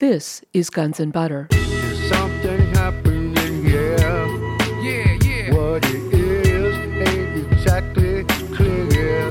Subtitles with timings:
[0.00, 1.48] This is Guns and Butter.
[2.06, 2.72] Something.
[4.80, 5.52] Yeah, yeah.
[5.52, 6.76] What it is
[7.08, 8.22] ain't exactly
[8.54, 9.30] clear.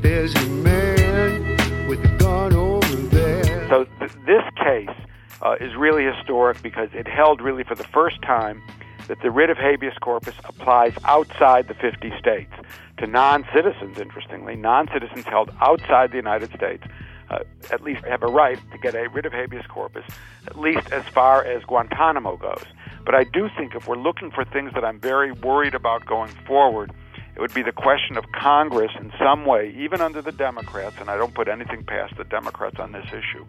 [0.00, 3.68] There's a man with a gun over there.
[3.68, 4.96] So th- this case
[5.42, 8.62] uh, is really historic because it held really for the first time
[9.08, 12.52] that the writ of habeas corpus applies outside the 50 states
[12.98, 13.98] to non-citizens.
[13.98, 16.84] Interestingly, non-citizens held outside the United States
[17.30, 17.40] uh,
[17.70, 20.04] at least have a right to get a writ of habeas corpus,
[20.46, 22.64] at least as far as Guantanamo goes.
[23.04, 26.32] But I do think if we're looking for things that I'm very worried about going
[26.46, 26.92] forward,
[27.34, 31.08] it would be the question of Congress in some way, even under the Democrats, and
[31.08, 33.46] I don't put anything past the Democrats on this issue,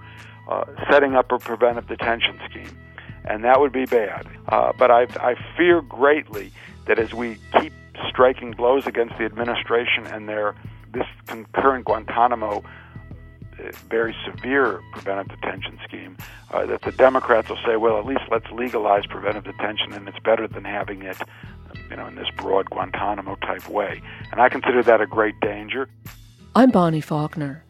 [0.47, 2.77] uh, setting up a preventive detention scheme.
[3.25, 4.27] And that would be bad.
[4.47, 6.51] Uh, but I, I fear greatly
[6.85, 7.73] that as we keep
[8.07, 10.55] striking blows against the administration and their
[10.93, 12.63] this concurrent Guantanamo
[13.89, 16.17] very severe preventive detention scheme,
[16.51, 20.19] uh, that the Democrats will say, well, at least let's legalize preventive detention, and it's
[20.19, 21.17] better than having it,
[21.89, 24.01] you know, in this broad Guantanamo type way.
[24.31, 25.89] And I consider that a great danger.
[26.55, 27.63] I'm Bonnie Faulkner.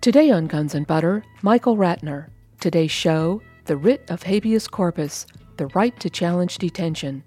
[0.00, 2.28] Today on Guns and Butter, Michael Ratner.
[2.60, 7.24] Today's show, The Writ of Habeas Corpus, the right to challenge detention.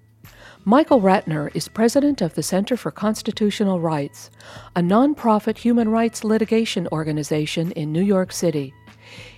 [0.63, 4.29] Michael Ratner is president of the Center for Constitutional Rights,
[4.75, 8.71] a nonprofit human rights litigation organization in New York City.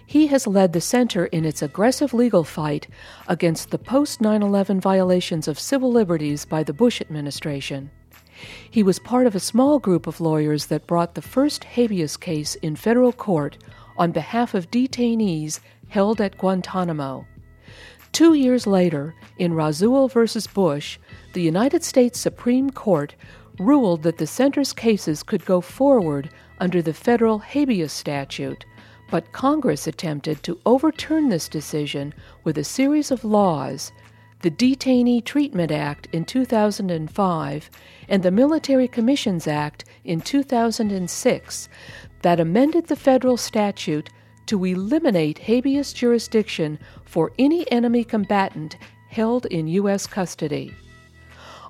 [0.06, 2.90] He has led the center in its aggressive legal fight
[3.30, 7.90] against the post 9 11 violations of civil liberties by the Bush administration.
[8.70, 12.56] He was part of a small group of lawyers that brought the first habeas case
[12.56, 13.58] in federal court
[13.98, 17.26] on behalf of detainees held at Guantanamo.
[18.14, 20.26] Two years later, in Rasul v.
[20.54, 21.00] Bush,
[21.34, 23.16] the United States Supreme Court
[23.58, 28.66] ruled that the center's cases could go forward under the federal habeas statute,
[29.10, 33.92] but Congress attempted to overturn this decision with a series of laws
[34.42, 37.72] the Detainee Treatment Act in 2005
[38.10, 41.70] and the Military Commissions Act in 2006
[42.22, 44.10] that amended the federal statute
[44.48, 48.78] to eliminate habeas jurisdiction for any enemy combatant
[49.10, 50.08] held in U.S.
[50.08, 50.74] custody.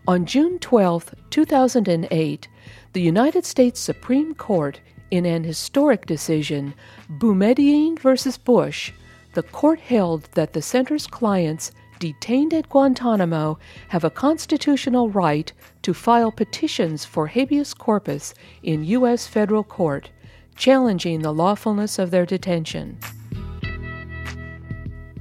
[0.08, 2.48] On June 12, 2008,
[2.94, 4.80] the United States Supreme Court,
[5.12, 6.74] in an historic decision,
[7.10, 8.38] Boumediene v.
[8.44, 8.92] Bush,
[9.34, 13.58] the court held that the center's clients detained at Guantanamo
[13.88, 19.26] have a constitutional right to file petitions for habeas corpus in U.S.
[19.26, 20.10] federal court,
[20.56, 22.98] challenging the lawfulness of their detention.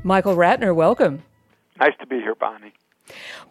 [0.02, 1.22] Michael Ratner, welcome.
[1.78, 2.72] Nice to be here, Bonnie.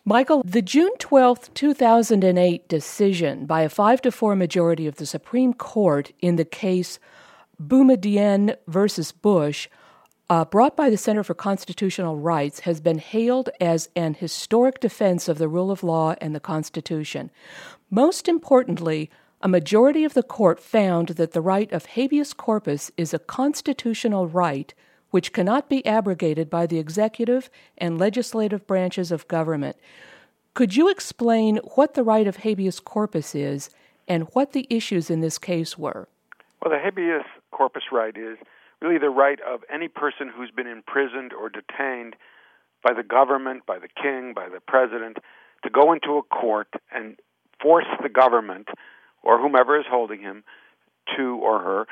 [0.03, 5.53] Michael, the June 12, 2008 decision by a 5 to 4 majority of the Supreme
[5.53, 6.99] Court in the case
[7.61, 9.67] Boumediene versus Bush,
[10.29, 15.27] uh, brought by the Center for Constitutional Rights, has been hailed as an historic defense
[15.27, 17.29] of the rule of law and the Constitution.
[17.89, 19.09] Most importantly,
[19.43, 24.27] a majority of the court found that the right of habeas corpus is a constitutional
[24.27, 24.73] right
[25.09, 29.75] which cannot be abrogated by the executive and legislative branches of government.
[30.53, 33.69] Could you explain what the right of habeas corpus is
[34.07, 36.07] and what the issues in this case were?
[36.61, 38.37] Well, the habeas corpus right is
[38.79, 42.15] really the right of any person who's been imprisoned or detained
[42.83, 45.17] by the government, by the king, by the president,
[45.63, 47.17] to go into a court and
[47.61, 48.69] force the government
[49.23, 50.43] or whomever is holding him
[51.17, 51.87] to or her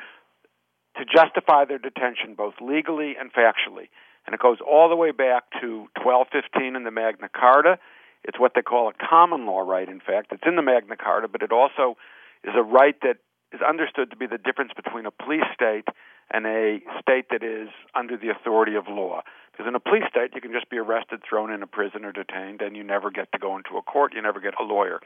[0.96, 3.88] to justify their detention both legally and factually.
[4.26, 7.78] And it goes all the way back to 1215 in the Magna Carta.
[8.24, 10.32] It's what they call a common law right, in fact.
[10.32, 11.96] It's in the Magna Carta, but it also
[12.44, 13.16] is a right that
[13.52, 15.88] is understood to be the difference between a police state
[16.32, 19.22] and a state that is under the authority of law.
[19.50, 22.12] Because in a police state, you can just be arrested, thrown in a prison, or
[22.12, 24.14] detained, and you never get to go into a court.
[24.14, 25.00] You never get a lawyer.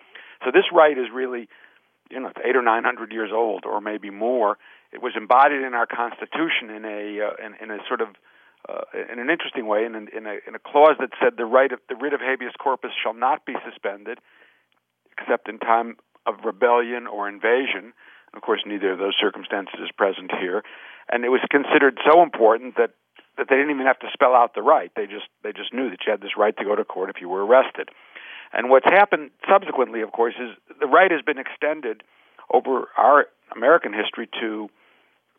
[0.44, 1.48] So this right is really,
[2.10, 4.58] you know, eight or nine hundred years old, or maybe more.
[4.92, 8.08] It was embodied in our Constitution in a uh, in, in a sort of
[8.68, 8.82] uh,
[9.12, 11.80] in an interesting way, in, in, a, in a clause that said the right of
[11.88, 14.18] the writ of habeas corpus shall not be suspended,
[15.18, 17.92] except in time of rebellion or invasion.
[18.32, 20.62] Of course, neither of those circumstances is present here,
[21.10, 22.90] and it was considered so important that
[23.36, 24.90] that they didn't even have to spell out the right.
[24.96, 27.20] They just they just knew that you had this right to go to court if
[27.20, 27.90] you were arrested.
[28.54, 32.02] And what's happened subsequently, of course, is the right has been extended
[32.52, 34.68] over our American history to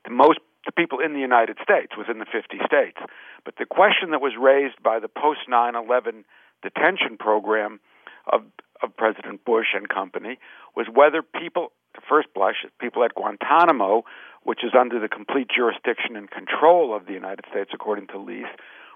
[0.03, 2.97] the most the people in the United States within the 50 states.
[3.43, 6.25] But the question that was raised by the post 9/11
[6.63, 7.79] detention program
[8.27, 8.43] of
[8.81, 10.37] of President Bush and company
[10.75, 14.03] was whether people, at first blush, people at Guantanamo
[14.45, 18.53] which is under the complete jurisdiction and control of the United States, according to Leith,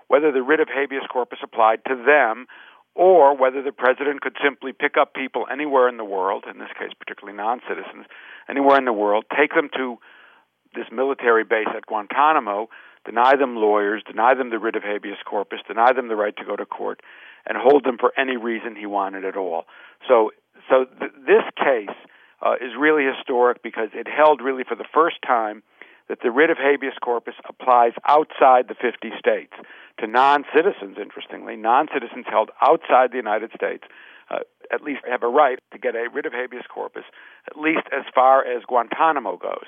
[0.07, 2.45] whether the writ of habeas corpus applied to them
[2.95, 6.69] or whether the president could simply pick up people anywhere in the world, in this
[6.77, 8.05] case, particularly non citizens,
[8.49, 9.97] anywhere in the world, take them to
[10.75, 12.67] this military base at Guantanamo,
[13.05, 16.45] deny them lawyers, deny them the writ of habeas corpus, deny them the right to
[16.45, 17.01] go to court,
[17.45, 19.65] and hold them for any reason he wanted at all.
[20.07, 20.31] So,
[20.69, 21.95] so th- this case
[22.45, 25.63] uh, is really historic because it held really for the first time
[26.09, 29.53] that the writ of habeas corpus applies outside the 50 states
[29.99, 31.55] to non citizens, interestingly.
[31.55, 33.83] Non citizens held outside the United States
[34.29, 34.39] uh,
[34.71, 37.03] at least have a right to get a writ of habeas corpus,
[37.47, 39.65] at least as far as Guantanamo goes.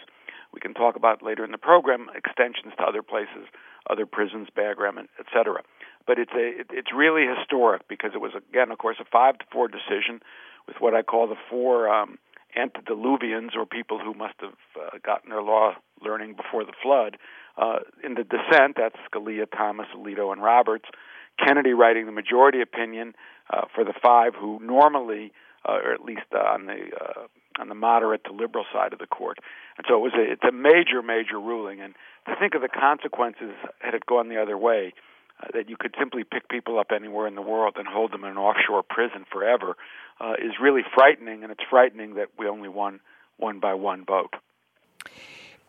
[0.54, 3.48] We can talk about later in the program extensions to other places,
[3.90, 5.64] other prisons, Bagram, et cetera.
[6.06, 9.38] But it's a it, it's really historic because it was again, of course, a five
[9.38, 10.22] to four decision
[10.68, 12.18] with what I call the four um,
[12.58, 17.18] antediluvians or people who must have uh, gotten their law learning before the flood.
[17.58, 20.86] Uh, in the dissent, that's Scalia, Thomas, Alito, and Roberts.
[21.44, 23.14] Kennedy writing the majority opinion
[23.50, 25.32] uh, for the five who normally,
[25.68, 27.28] uh, or at least uh, on the uh,
[27.60, 29.40] on the moderate to liberal side of the court.
[29.78, 31.82] And so it was a, it's a major, major ruling.
[31.82, 31.94] And
[32.26, 34.94] to think of the consequences had it gone the other way,
[35.42, 38.24] uh, that you could simply pick people up anywhere in the world and hold them
[38.24, 39.76] in an offshore prison forever,
[40.20, 41.44] uh, is really frightening.
[41.44, 43.00] And it's frightening that we only won
[43.38, 44.36] one by one vote.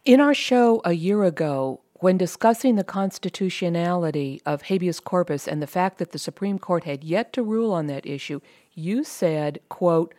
[0.04, 5.68] In our show a year ago, when discussing the constitutionality of habeas corpus and the
[5.68, 8.40] fact that the Supreme Court had yet to rule on that issue,
[8.74, 10.12] you said, quote,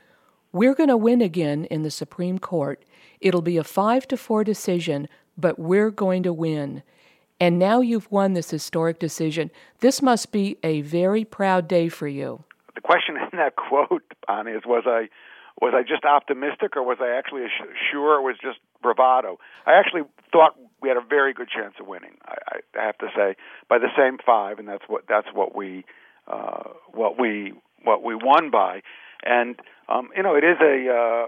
[0.53, 2.85] we're going to win again in the Supreme Court.
[3.19, 6.83] It'll be a 5 to 4 decision, but we're going to win.
[7.43, 9.51] And now you've won this historic decision.
[9.81, 12.45] This must be a very proud day for you.
[12.73, 15.09] The question in that quote, Bonnie, is was I
[15.59, 17.43] was I just optimistic or was I actually
[17.91, 19.39] sure it was just bravado?
[19.65, 22.15] I actually thought we had a very good chance of winning.
[22.25, 23.35] I, I have to say
[23.67, 25.83] by the same five, and that's what that's what we
[26.31, 26.63] uh,
[26.93, 27.51] what we
[27.83, 28.83] what we won by.
[29.25, 31.25] And um, you know, it is a uh,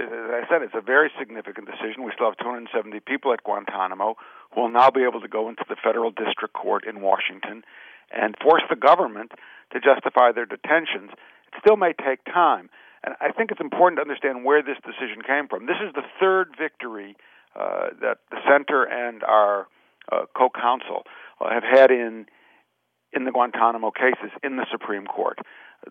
[0.00, 2.04] as I said, it's a very significant decision.
[2.04, 4.16] We still have 270 people at Guantanamo
[4.56, 7.62] will now be able to go into the federal district court in Washington
[8.10, 9.32] and force the government
[9.72, 11.10] to justify their detentions.
[11.12, 12.68] It still may take time.
[13.04, 15.66] And I think it's important to understand where this decision came from.
[15.66, 17.16] This is the third victory
[17.58, 19.66] uh, that the center and our
[20.10, 21.04] uh, co-counsel
[21.40, 22.26] uh, have had in
[23.12, 25.38] in the Guantanamo cases in the Supreme Court.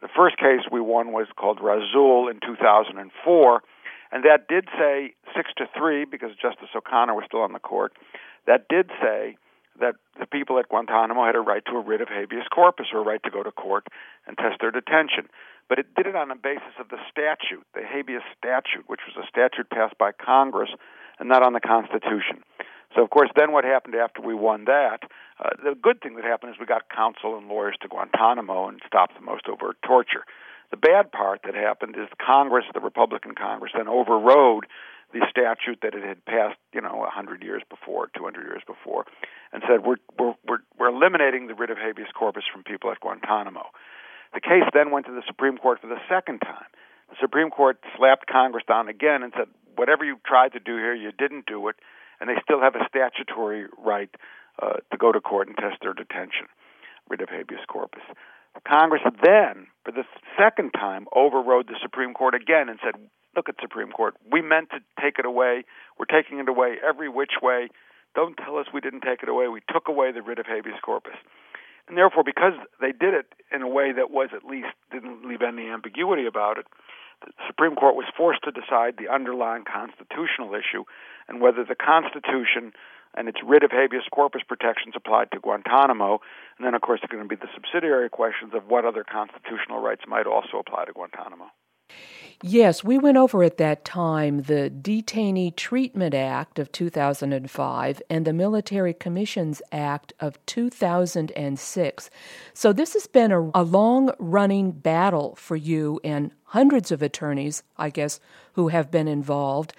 [0.01, 3.61] The first case we won was called Rasul in 2004,
[4.11, 7.93] and that did say six to three because Justice O'Connor was still on the court.
[8.47, 9.37] That did say
[9.79, 12.99] that the people at Guantanamo had a right to a writ of habeas corpus or
[12.99, 13.87] a right to go to court
[14.27, 15.29] and test their detention
[15.71, 19.15] but it did it on the basis of the statute, the habeas statute, which was
[19.15, 20.69] a statute passed by Congress
[21.17, 22.43] and not on the Constitution.
[22.93, 25.07] So, of course, then what happened after we won that?
[25.39, 28.81] Uh, the good thing that happened is we got counsel and lawyers to Guantanamo and
[28.85, 30.25] stopped the most overt torture.
[30.71, 34.65] The bad part that happened is Congress, the Republican Congress, then overrode
[35.13, 39.05] the statute that it had passed, you know, 100 years before, 200 years before,
[39.51, 42.99] and said we're we're we're, we're eliminating the writ of habeas corpus from people at
[42.99, 43.65] Guantanamo.
[44.33, 46.71] The case then went to the Supreme Court for the second time.
[47.09, 50.95] The Supreme Court slapped Congress down again and said, whatever you tried to do here,
[50.95, 51.75] you didn't do it,
[52.19, 54.09] and they still have a statutory right
[54.61, 56.47] uh, to go to court and test their detention,
[57.09, 58.03] writ of habeas corpus.
[58.67, 60.03] Congress then, for the
[60.37, 62.95] second time, overrode the Supreme Court again and said,
[63.35, 65.63] look at Supreme Court, we meant to take it away.
[65.97, 67.69] We're taking it away every which way.
[68.15, 69.47] Don't tell us we didn't take it away.
[69.47, 71.15] We took away the writ of habeas corpus.
[71.87, 75.41] And therefore, because they did it in a way that was at least didn't leave
[75.41, 76.65] any ambiguity about it,
[77.25, 80.83] the Supreme Court was forced to decide the underlying constitutional issue
[81.27, 82.73] and whether the Constitution
[83.13, 86.19] and its writ of habeas corpus protections applied to Guantanamo.
[86.57, 89.03] And then, of course, there are going to be the subsidiary questions of what other
[89.03, 91.51] constitutional rights might also apply to Guantanamo.
[92.43, 98.33] Yes, we went over at that time the Detainee Treatment Act of 2005 and the
[98.33, 102.09] Military Commissions Act of 2006.
[102.55, 107.61] So this has been a, a long running battle for you and hundreds of attorneys,
[107.77, 108.19] I guess,
[108.53, 109.73] who have been involved.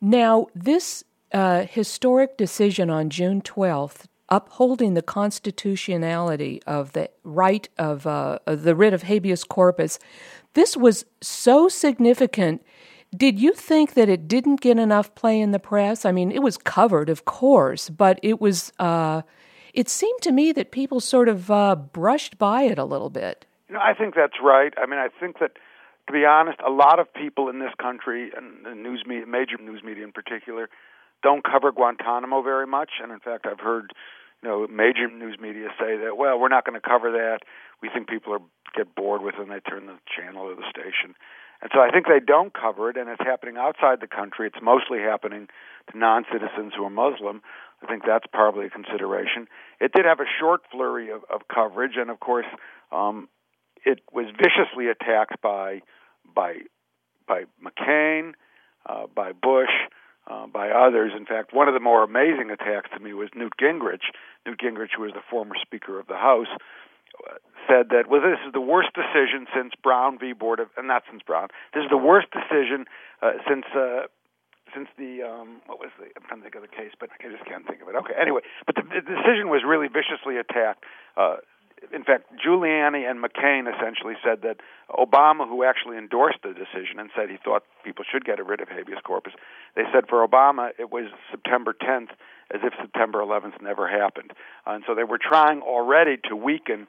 [0.00, 8.06] Now, this uh, historic decision on June 12th, upholding the constitutionality of the right of
[8.06, 9.98] uh, the writ of habeas corpus,
[10.54, 12.62] this was so significant.
[13.16, 16.04] Did you think that it didn't get enough play in the press?
[16.04, 18.72] I mean, it was covered, of course, but it was.
[18.78, 19.22] Uh,
[19.72, 23.46] it seemed to me that people sort of uh, brushed by it a little bit.
[23.68, 24.74] You know, I think that's right.
[24.76, 25.52] I mean, I think that,
[26.08, 29.56] to be honest, a lot of people in this country and the news media, major
[29.60, 30.68] news media in particular,
[31.22, 33.92] don't cover Guantanamo very much, and in fact, I've heard
[34.42, 37.40] you know major news media say that well, we're not going to cover that.
[37.82, 38.42] We think people are
[38.74, 41.14] get bored with it and they turn the channel or the station.
[41.62, 44.46] And so I think they don't cover it, and it's happening outside the country.
[44.46, 45.48] It's mostly happening
[45.92, 47.42] to non citizens who are Muslim.
[47.82, 49.46] I think that's probably a consideration.
[49.78, 52.46] It did have a short flurry of, of coverage, and of course,
[52.92, 53.28] um,
[53.84, 55.80] it was viciously attacked by
[56.34, 56.60] by
[57.28, 58.32] by McCain,
[58.86, 59.70] uh, by Bush,
[60.30, 61.12] uh, by others.
[61.16, 64.14] In fact, one of the more amazing attacks to me was Newt Gingrich.
[64.46, 66.48] Newt Gingrich, who was the former Speaker of the House,
[67.68, 70.32] said that well, this is the worst decision since Brown v.
[70.32, 71.48] Board of, and not since Brown.
[71.74, 72.86] This is the worst decision
[73.22, 74.06] uh, since uh,
[74.74, 77.28] since the um, what was the I'm trying to think of the case, but I
[77.28, 77.96] just can't think of it.
[77.96, 80.84] Okay, anyway, but the, the decision was really viciously attacked.
[81.16, 81.42] Uh,
[81.92, 84.58] in fact, Giuliani and McCain essentially said that
[84.90, 88.68] Obama, who actually endorsed the decision and said he thought people should get rid of
[88.68, 89.32] habeas corpus,
[89.76, 92.10] they said for Obama it was September 10th,
[92.52, 94.32] as if September 11th never happened.
[94.66, 96.86] And so they were trying already to weaken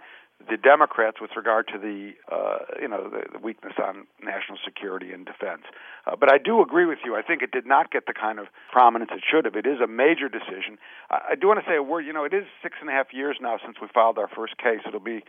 [0.50, 5.26] the Democrats with regard to the uh, you know the, weakness on national security and
[5.26, 5.64] defense.
[6.06, 7.16] Uh, but I do agree with you.
[7.16, 9.56] I think it did not get the kind of prominence it should have.
[9.56, 10.78] It is a major decision.
[11.10, 12.06] I, I do want to say a word.
[12.06, 14.58] You know, it is six and a half years now since we filed our first
[14.58, 14.82] case.
[14.88, 15.24] It'll be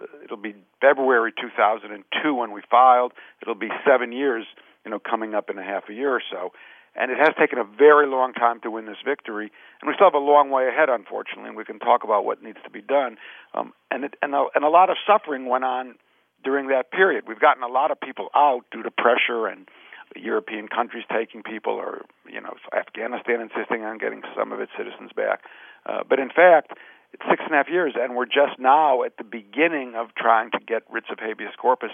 [0.00, 3.12] uh, it'll be February 2002 when we filed.
[3.42, 4.46] It'll be seven years.
[4.84, 6.52] You know, coming up in a half a year or so
[6.96, 9.50] and it has taken a very long time to win this victory,
[9.80, 11.48] and we still have a long way ahead, unfortunately.
[11.48, 13.16] And we can talk about what needs to be done.
[13.54, 15.96] Um, and it, and a, and a lot of suffering went on
[16.42, 17.24] during that period.
[17.26, 19.68] We've gotten a lot of people out due to pressure and
[20.14, 25.10] European countries taking people, or you know, Afghanistan insisting on getting some of its citizens
[25.14, 25.42] back.
[25.84, 26.72] Uh, but in fact,
[27.12, 30.50] it's six and a half years, and we're just now at the beginning of trying
[30.52, 31.90] to get writs of habeas corpus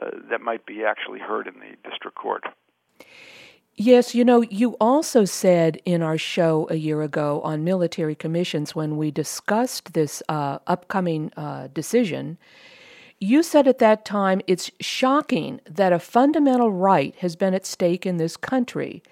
[0.00, 2.44] uh, that might be actually heard in the district court.
[3.76, 8.74] Yes, you know, you also said in our show a year ago on military commissions
[8.74, 12.36] when we discussed this uh, upcoming uh, decision,
[13.18, 18.04] you said at that time it's shocking that a fundamental right has been at stake
[18.04, 19.02] in this country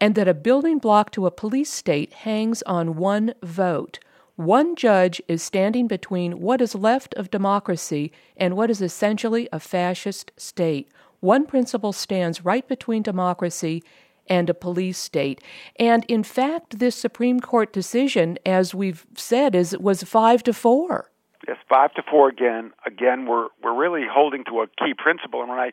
[0.00, 4.00] and that a building block to a police state hangs on one vote.
[4.34, 9.60] One judge is standing between what is left of democracy and what is essentially a
[9.60, 10.88] fascist state.
[11.20, 13.82] One principle stands right between democracy
[14.28, 15.42] and a police state.
[15.76, 21.10] And in fact, this Supreme Court decision, as we've said, is was five to four.
[21.46, 22.72] Yes, five to four again.
[22.86, 25.70] Again, we're we're really holding to a key principle, and when I,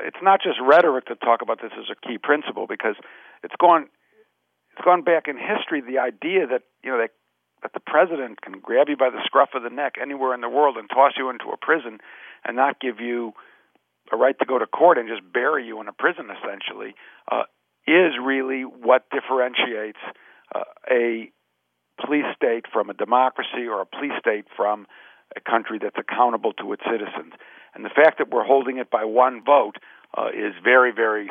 [0.00, 2.96] it's not just rhetoric to talk about this as a key principle because
[3.42, 3.88] it's gone,
[4.72, 5.80] it's gone back in history.
[5.80, 7.10] The idea that you know that
[7.62, 10.48] that the president can grab you by the scruff of the neck anywhere in the
[10.48, 11.98] world and toss you into a prison
[12.44, 13.32] and not give you
[14.12, 16.94] a right to go to court and just bury you in a prison essentially
[17.30, 17.42] uh,
[17.86, 19.98] is really what differentiates
[20.54, 21.30] uh, a
[22.04, 24.86] police state from a democracy or a police state from
[25.34, 27.32] a country that's accountable to its citizens.
[27.74, 29.76] And the fact that we're holding it by one vote
[30.16, 31.30] uh, is very, very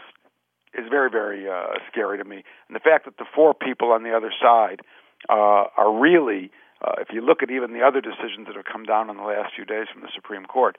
[0.77, 2.43] is very, very uh, scary to me.
[2.67, 4.81] And the fact that the four people on the other side
[5.29, 6.51] uh, are really,
[6.83, 9.23] uh, if you look at even the other decisions that have come down in the
[9.23, 10.77] last few days from the Supreme Court,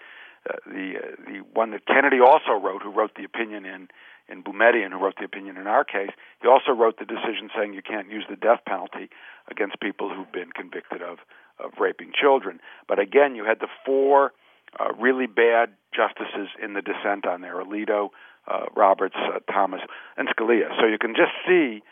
[0.49, 3.89] uh, the uh, the one that Kennedy also wrote, who wrote the opinion in
[4.29, 6.11] in Boumediene, who wrote the opinion in our case,
[6.43, 9.09] he also wrote the decision saying you can't use the death penalty
[9.51, 11.19] against people who've been convicted of
[11.59, 12.61] of raping children.
[12.87, 14.33] But again, you had the four
[14.79, 18.11] uh, really bad justices in the dissent on there: Alito,
[18.47, 19.81] uh, Roberts, uh, Thomas,
[20.17, 20.69] and Scalia.
[20.79, 21.83] So you can just see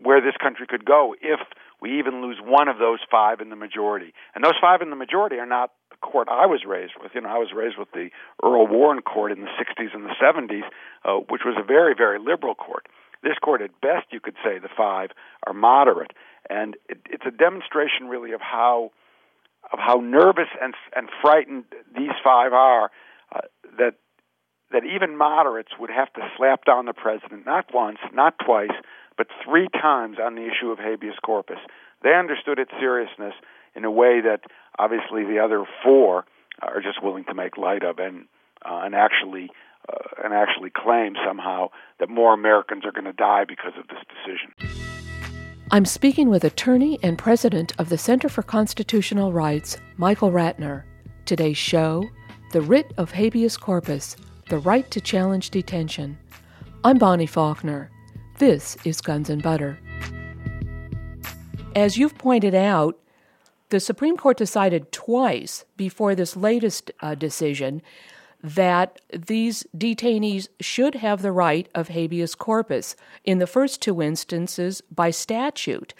[0.00, 1.40] where this country could go if
[1.80, 4.12] we even lose one of those five in the majority.
[4.34, 7.12] And those five in the majority are not court I was raised with.
[7.14, 8.10] You know, I was raised with the
[8.42, 10.62] Earl Warren court in the 60s and the 70s,
[11.04, 12.86] uh, which was a very, very liberal court.
[13.22, 15.10] This court, at best, you could say the five
[15.46, 16.12] are moderate,
[16.48, 18.92] and it, it's a demonstration, really, of how
[19.72, 21.64] of how nervous and and frightened
[21.96, 22.90] these five are.
[23.34, 23.40] Uh,
[23.78, 23.94] that
[24.70, 28.76] that even moderates would have to slap down the president not once, not twice,
[29.16, 31.58] but three times on the issue of habeas corpus.
[32.02, 33.34] They understood its seriousness
[33.74, 34.42] in a way that
[34.78, 36.24] obviously the other four
[36.62, 38.26] are just willing to make light of and
[38.64, 39.50] uh, and actually
[39.88, 41.68] uh, and actually claim somehow
[42.00, 44.52] that more Americans are going to die because of this decision.
[45.70, 50.84] I'm speaking with attorney and president of the Center for Constitutional Rights, Michael Ratner.
[51.26, 52.08] Today's show
[52.52, 54.16] The Writ of Habeas Corpus
[54.48, 56.18] The Right to Challenge Detention.
[56.84, 57.90] I'm Bonnie Faulkner.
[58.38, 59.78] This is Guns and Butter.
[61.76, 62.98] As you've pointed out,
[63.70, 67.82] the Supreme Court decided twice before this latest uh, decision
[68.42, 72.94] that these detainees should have the right of habeas corpus,
[73.24, 75.92] in the first two instances by statute.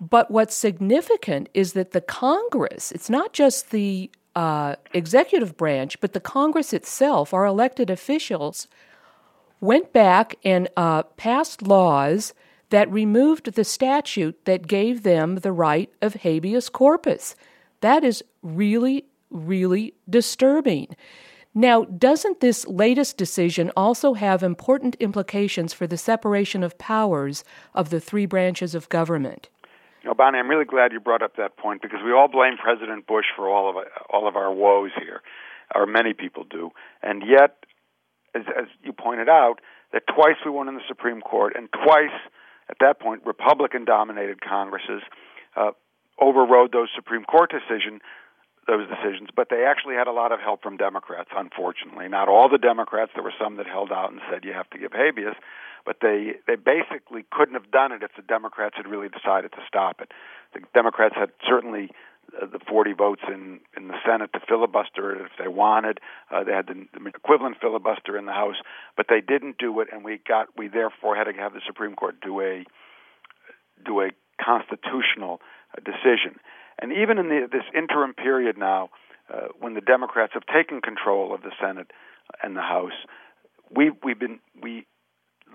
[0.00, 6.12] But what's significant is that the Congress, it's not just the uh, executive branch, but
[6.12, 8.68] the Congress itself, our elected officials,
[9.60, 12.32] went back and uh, passed laws
[12.72, 17.36] that removed the statute that gave them the right of habeas corpus.
[17.82, 20.96] That is really, really disturbing.
[21.54, 27.90] Now, doesn't this latest decision also have important implications for the separation of powers of
[27.90, 29.50] the three branches of government?
[30.02, 32.56] You know, Bonnie, I'm really glad you brought up that point because we all blame
[32.56, 35.20] President Bush for all of all of our woes here,
[35.74, 36.70] or many people do,
[37.02, 37.66] and yet,
[38.34, 39.60] as, as you pointed out,
[39.92, 42.16] that twice we won in the Supreme Court, and twice
[42.72, 45.02] at that point Republican-dominated Congresses
[45.56, 45.70] uh,
[46.18, 48.00] overrode those Supreme Court decision
[48.66, 52.08] those decisions, but they actually had a lot of help from Democrats, unfortunately.
[52.08, 54.78] Not all the Democrats, there were some that held out and said you have to
[54.78, 55.34] give habeas,
[55.84, 59.58] but they they basically couldn't have done it if the Democrats had really decided to
[59.66, 60.12] stop it.
[60.54, 61.90] The Democrats had certainly
[62.30, 66.00] the 40 votes in in the Senate to filibuster it if they wanted.
[66.30, 68.56] Uh, they had the, the equivalent filibuster in the House,
[68.96, 71.94] but they didn't do it, and we got we therefore had to have the Supreme
[71.94, 72.64] Court do a
[73.84, 74.10] do a
[74.42, 75.40] constitutional
[75.76, 76.38] uh, decision.
[76.78, 78.90] And even in the, this interim period now,
[79.32, 81.90] uh, when the Democrats have taken control of the Senate
[82.42, 82.96] and the House,
[83.74, 84.86] we we've been we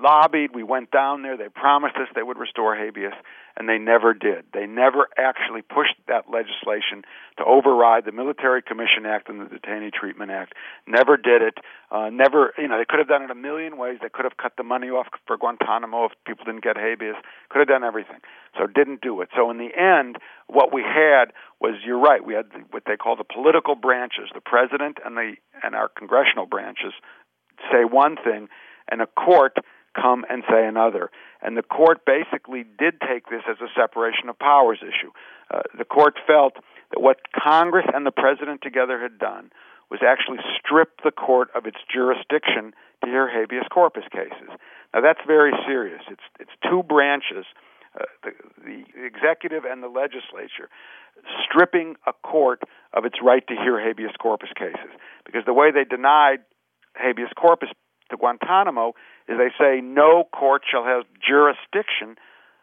[0.02, 3.14] lobbied, we went down there, they promised us they would restore habeas,
[3.58, 4.46] and they never did.
[4.54, 7.04] They never actually pushed that legislation
[7.38, 10.54] to override the Military Commission Act and the Detainee Treatment Act.
[10.86, 11.58] Never did it.
[11.90, 13.98] Uh, never, you know, they could have done it a million ways.
[14.02, 17.16] They could have cut the money off for Guantanamo if people didn't get habeas.
[17.50, 18.20] Could have done everything.
[18.58, 19.30] So didn't do it.
[19.36, 23.16] So in the end, what we had was, you're right, we had what they call
[23.16, 26.94] the political branches, the president and the and our congressional branches
[27.72, 28.48] say one thing,
[28.90, 29.58] and a court
[30.00, 31.10] come and say another.
[31.42, 35.12] And the court basically did take this as a separation of powers issue.
[35.52, 36.54] Uh, the court felt
[36.92, 39.52] that what Congress and the president together had done
[39.90, 44.50] was actually strip the court of its jurisdiction to hear habeas corpus cases.
[44.94, 46.02] Now that's very serious.
[46.10, 47.46] It's it's two branches,
[47.96, 48.32] uh, the,
[48.64, 50.70] the executive and the legislature,
[51.44, 52.62] stripping a court
[52.94, 54.92] of its right to hear habeas corpus cases.
[55.26, 56.40] Because the way they denied
[56.96, 57.70] habeas corpus
[58.10, 58.94] to Guantanamo
[59.28, 62.18] is they say no court shall have jurisdiction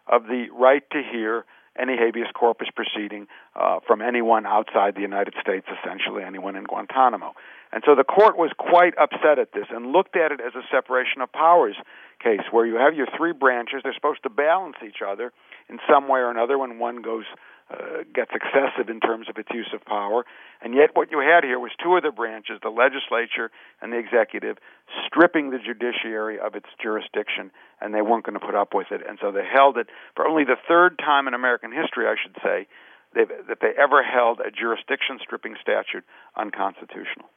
[0.06, 1.44] of the right to hear
[1.78, 7.34] any habeas corpus proceeding uh, from anyone outside the United States, essentially anyone in Guantanamo.
[7.72, 10.62] And so the court was quite upset at this and looked at it as a
[10.70, 11.74] separation of powers
[12.22, 13.80] case where you have your three branches.
[13.82, 15.32] They're supposed to balance each other
[15.68, 17.24] in some way or another when one goes
[17.70, 20.24] uh, gets excessive in terms of its use of power.
[20.60, 23.50] And yet, what you had here was two of the branches, the legislature
[23.80, 24.58] and the executive,
[25.06, 27.50] stripping the judiciary of its jurisdiction,
[27.80, 29.00] and they weren't going to put up with it.
[29.08, 32.36] And so they held it for only the third time in American history, I should
[32.42, 32.66] say,
[33.14, 36.04] that they ever held a jurisdiction stripping statute
[36.36, 37.30] unconstitutional.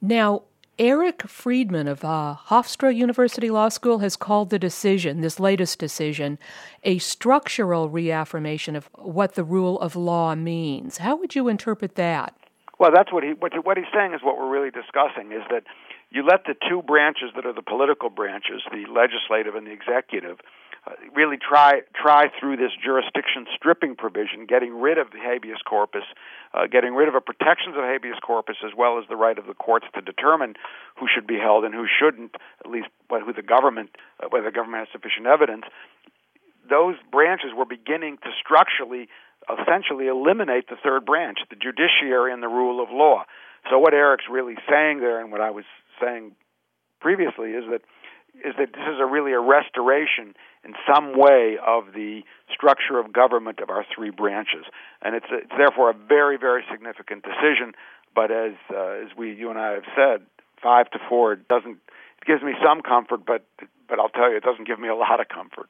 [0.00, 0.42] Now,
[0.78, 6.36] Eric Freedman of uh, Hofstra University Law School has called the decision, this latest decision,
[6.82, 10.98] a structural reaffirmation of what the rule of law means.
[10.98, 12.34] How would you interpret that?
[12.80, 15.62] Well, that's what he what, what he's saying is what we're really discussing is that
[16.10, 20.38] you let the two branches that are the political branches, the legislative and the executive,
[20.86, 26.04] uh, really try try through this jurisdiction stripping provision, getting rid of the habeas corpus,
[26.52, 29.46] uh, getting rid of the protections of habeas corpus, as well as the right of
[29.46, 30.54] the courts to determine
[30.98, 34.44] who should be held and who shouldn't, at least but who the government, uh, whether
[34.44, 35.64] the government has sufficient evidence.
[36.68, 39.08] Those branches were beginning to structurally,
[39.48, 43.24] essentially, eliminate the third branch, the judiciary and the rule of law.
[43.70, 45.64] So what Eric's really saying there, and what I was
[46.00, 46.32] saying
[47.00, 47.80] previously, is that
[48.44, 53.12] is that this is a really a restoration in some way of the structure of
[53.12, 54.64] government of our three branches,
[55.02, 57.72] and it's, a, it's therefore a very very significant decision.
[58.14, 60.26] But as uh, as we you and I have said,
[60.62, 61.78] five to four doesn't
[62.20, 63.44] it gives me some comfort, but
[63.88, 65.68] but I'll tell you it doesn't give me a lot of comfort.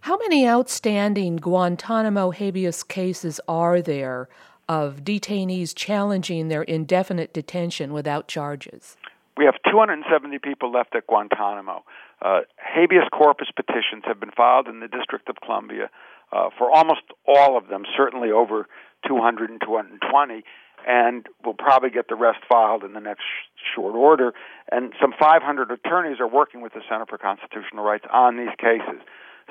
[0.00, 4.28] How many outstanding Guantanamo habeas cases are there
[4.68, 8.96] of detainees challenging their indefinite detention without charges?
[9.36, 11.84] We have 270 people left at Guantanamo.
[12.22, 15.90] Uh, habeas corpus petitions have been filed in the District of Columbia
[16.32, 18.66] uh, for almost all of them, certainly over
[19.06, 20.42] 200 and 220,
[20.86, 24.32] and we'll probably get the rest filed in the next sh- short order.
[24.72, 29.02] And some 500 attorneys are working with the Center for Constitutional Rights on these cases.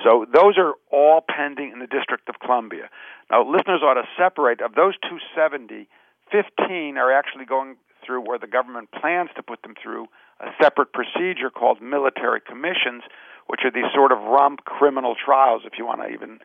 [0.04, 2.90] So those are all pending in the District of Columbia.
[3.32, 5.88] Now, listeners ought to separate of those 270,
[6.32, 10.08] 15 are actually going through, or the government plans to put them through,
[10.40, 13.04] a separate procedure called military commissions,
[13.48, 16.40] which are these sort of rump criminal trials, if you want to even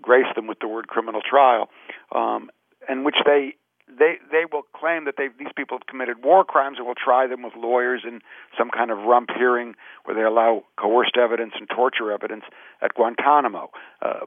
[0.00, 1.68] grace them with the word criminal trial,
[2.14, 2.50] um,
[2.88, 3.54] in which they
[3.98, 7.26] they they will claim that they these people have committed war crimes and will try
[7.26, 8.20] them with lawyers in
[8.56, 12.44] some kind of rump hearing where they allow coerced evidence and torture evidence
[12.80, 13.70] at Guantanamo.
[14.00, 14.26] Uh,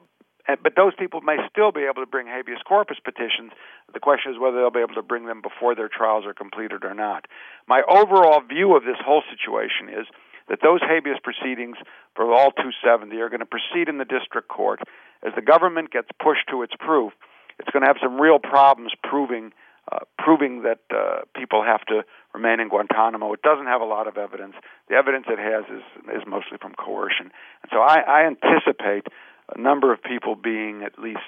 [0.62, 3.52] but those people may still be able to bring habeas corpus petitions.
[3.94, 6.84] The question is whether they'll be able to bring them before their trials are completed
[6.84, 7.26] or not.
[7.68, 10.06] My overall view of this whole situation is
[10.48, 11.78] that those habeas proceedings
[12.16, 14.82] for all 270 are going to proceed in the district court
[15.26, 17.14] as the government gets pushed to its proof
[17.60, 19.52] it's going to have some real problems proving
[19.92, 22.04] uh, proving that uh, people have to
[22.34, 23.32] remain in Guantanamo.
[23.34, 24.56] It doesn't have a lot of evidence.
[24.90, 25.84] The evidence it has is
[26.16, 27.32] is mostly from coercion,
[27.62, 29.08] and so I, I anticipate
[29.54, 31.20] a number of people being at least,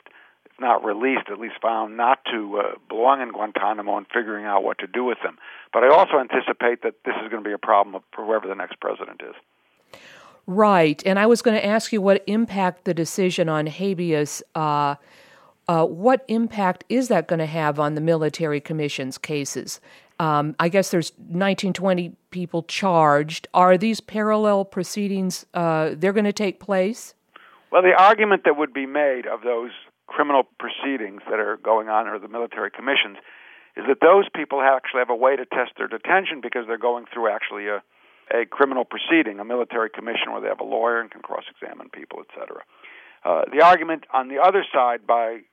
[0.45, 4.63] if not released, at least found not to uh, belong in Guantanamo and figuring out
[4.63, 5.37] what to do with them.
[5.73, 8.55] But I also anticipate that this is going to be a problem for whoever the
[8.55, 9.35] next president is.
[10.47, 14.41] Right, and I was going to ask you what impact the decision on habeas.
[14.55, 14.95] Uh,
[15.67, 19.81] uh, what impact is that going to have on the military commission's cases?
[20.19, 23.47] Um, I guess there's 1920 people charged.
[23.53, 25.45] Are these parallel proceedings?
[25.53, 27.13] Uh, they're going to take place?
[27.71, 29.71] Well, the argument that would be made of those
[30.07, 33.17] criminal proceedings that are going on or the military commissions
[33.75, 37.05] is that those people actually have a way to test their detention because they're going
[37.13, 37.83] through actually a,
[38.31, 42.23] a criminal proceeding, a military commission where they have a lawyer and can cross-examine people,
[42.23, 42.63] etc.
[43.23, 45.43] Uh, the argument on the other side by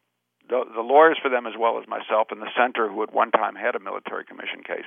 [0.48, 3.30] the, the lawyers for them as well as myself and the center who at one
[3.30, 4.86] time had a military commission case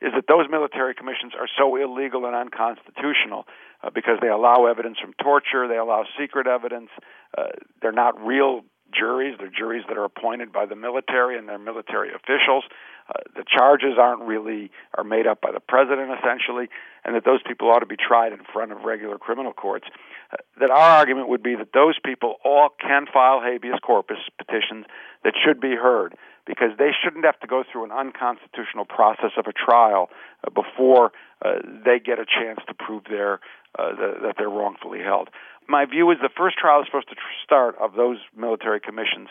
[0.00, 3.46] is that those military commissions are so illegal and unconstitutional
[3.82, 6.90] uh, because they allow evidence from torture, they allow secret evidence,
[7.36, 7.48] uh,
[7.82, 8.62] they're not real
[8.94, 12.64] juries, they're juries that are appointed by the military and their military officials.
[13.08, 16.68] Uh, the charges aren't really are made up by the president essentially,
[17.04, 19.86] and that those people ought to be tried in front of regular criminal courts.
[20.32, 24.86] Uh, that our argument would be that those people all can file habeas corpus petitions
[25.24, 26.14] that should be heard
[26.48, 30.08] because they shouldn't have to go through an unconstitutional process of a trial
[30.42, 31.12] uh, before
[31.44, 33.34] uh, they get a chance to prove their
[33.78, 35.28] uh, that they're wrongfully held.
[35.68, 39.28] My view is the first trial is supposed to start of those military commissions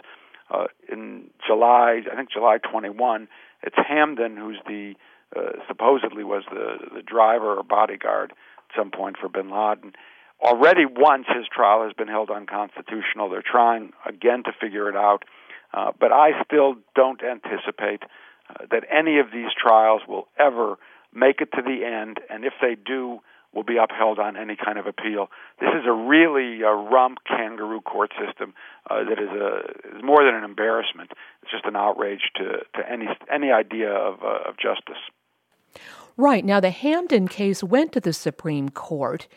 [0.88, 3.28] in July, I think July 21.
[3.64, 4.94] It's Hamdan who's the
[5.68, 9.94] supposedly was the the driver or bodyguard at some point for Bin Laden.
[10.40, 13.28] Already once his trial has been held unconstitutional.
[13.28, 15.24] They're trying again to figure it out,
[15.74, 18.04] uh, but I still don't anticipate
[18.50, 20.78] uh, that any of these trials will ever
[21.14, 22.20] make it to the end.
[22.30, 23.20] And if they do,
[23.54, 25.30] will be upheld on any kind of appeal.
[25.60, 28.54] This is a really a rump kangaroo court system
[28.90, 31.12] uh, that is a is more than an embarrassment.
[31.42, 32.44] It's just an outrage to,
[32.76, 35.02] to any any idea of uh, of justice.
[36.18, 39.28] Right now, the Hamdan case went to the Supreme Court,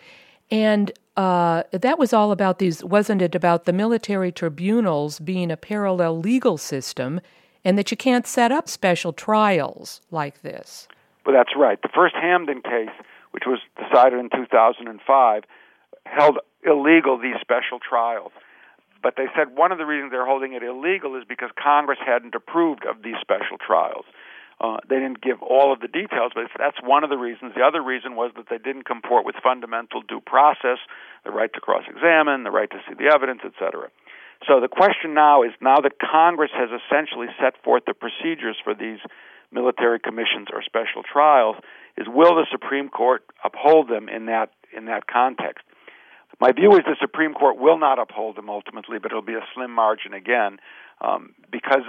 [0.50, 3.34] and uh, that was all about these, wasn't it?
[3.34, 7.20] About the military tribunals being a parallel legal system,
[7.64, 10.88] and that you can't set up special trials like this.
[11.26, 11.80] Well, that's right.
[11.82, 12.94] The first Hamdan case
[13.30, 15.42] which was decided in 2005,
[16.04, 18.32] held illegal these special trials.
[19.02, 22.34] But they said one of the reasons they're holding it illegal is because Congress hadn't
[22.34, 24.04] approved of these special trials.
[24.60, 27.52] Uh, they didn't give all of the details, but that's one of the reasons.
[27.56, 30.76] The other reason was that they didn't comport with fundamental due process,
[31.24, 33.88] the right to cross-examine, the right to see the evidence, etc.
[34.46, 38.74] So the question now is now that Congress has essentially set forth the procedures for
[38.74, 38.98] these
[39.50, 41.56] military commissions or special trials,
[41.96, 45.64] is will the Supreme Court uphold them in that in that context?
[46.40, 49.44] My view is the Supreme Court will not uphold them ultimately, but it'll be a
[49.54, 50.58] slim margin again,
[51.00, 51.82] um, because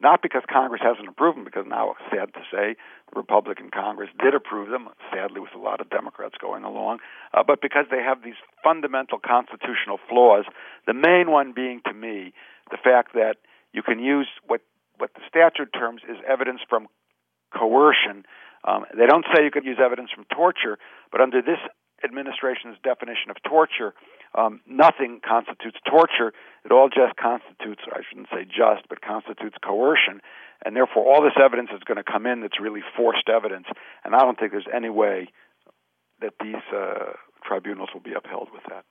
[0.00, 2.76] not because Congress hasn't approved them, because now, sad to say,
[3.12, 6.98] the Republican Congress did approve them, sadly with a lot of Democrats going along,
[7.32, 10.44] uh, but because they have these fundamental constitutional flaws.
[10.86, 12.32] The main one being, to me,
[12.70, 13.36] the fact that
[13.72, 14.60] you can use what
[14.98, 16.88] what the statute terms is evidence from
[17.52, 18.24] coercion
[18.66, 20.78] um, they don't say you could use evidence from torture,
[21.12, 21.62] but under this
[22.02, 23.94] administration's definition of torture,
[24.34, 26.32] um, nothing constitutes torture.
[26.64, 30.20] It all just constitutes, I shouldn't say just, but constitutes coercion.
[30.64, 33.66] And therefore, all this evidence is going to come in that's really forced evidence.
[34.04, 35.28] And I don't think there's any way
[36.20, 37.12] that these uh,
[37.44, 38.84] tribunals will be upheld with that.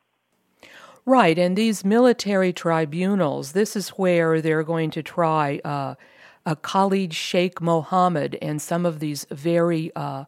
[1.06, 1.38] Right.
[1.38, 5.60] And these military tribunals, this is where they're going to try.
[5.64, 5.96] Uh,
[6.46, 10.26] uh, Khalid Sheikh Mohammed and some of these very uh,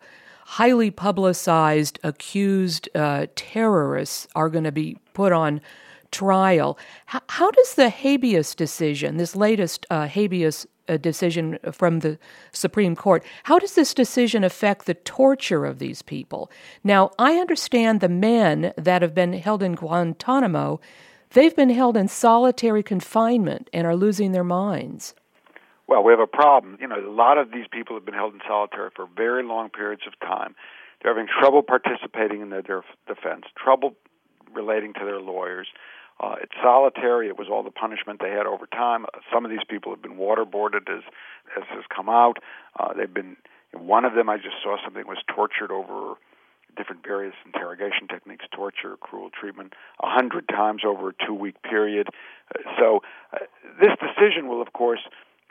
[0.48, 5.60] highly publicized accused uh, terrorists are going to be put on
[6.10, 6.78] trial.
[7.08, 12.18] How, how, does the habeas decision, this latest uh, habeas a decision from the
[12.54, 13.22] Supreme Court.
[13.44, 16.50] How does this decision affect the torture of these people?
[16.82, 20.80] Now, I understand the men that have been held in Guantanamo,
[21.32, 25.14] they've been held in solitary confinement and are losing their minds.
[25.88, 26.78] Well, we have a problem.
[26.82, 29.70] You know, a lot of these people have been held in solitary for very long
[29.70, 30.56] periods of time.
[31.02, 33.96] They're having trouble participating in their defense, trouble
[34.54, 35.68] relating to their lawyers.
[36.20, 37.28] Uh, it's solitary.
[37.28, 39.06] It was all the punishment they had over time.
[39.06, 41.04] Uh, some of these people have been waterboarded, as
[41.56, 42.38] as has come out.
[42.80, 43.38] Uh, they've been.
[43.74, 46.16] One of them I just saw something was tortured over
[46.76, 52.08] different various interrogation techniques, torture, cruel treatment, a hundred times over a two-week period.
[52.54, 53.00] Uh, so
[53.34, 53.40] uh,
[53.80, 55.02] this decision will, of course,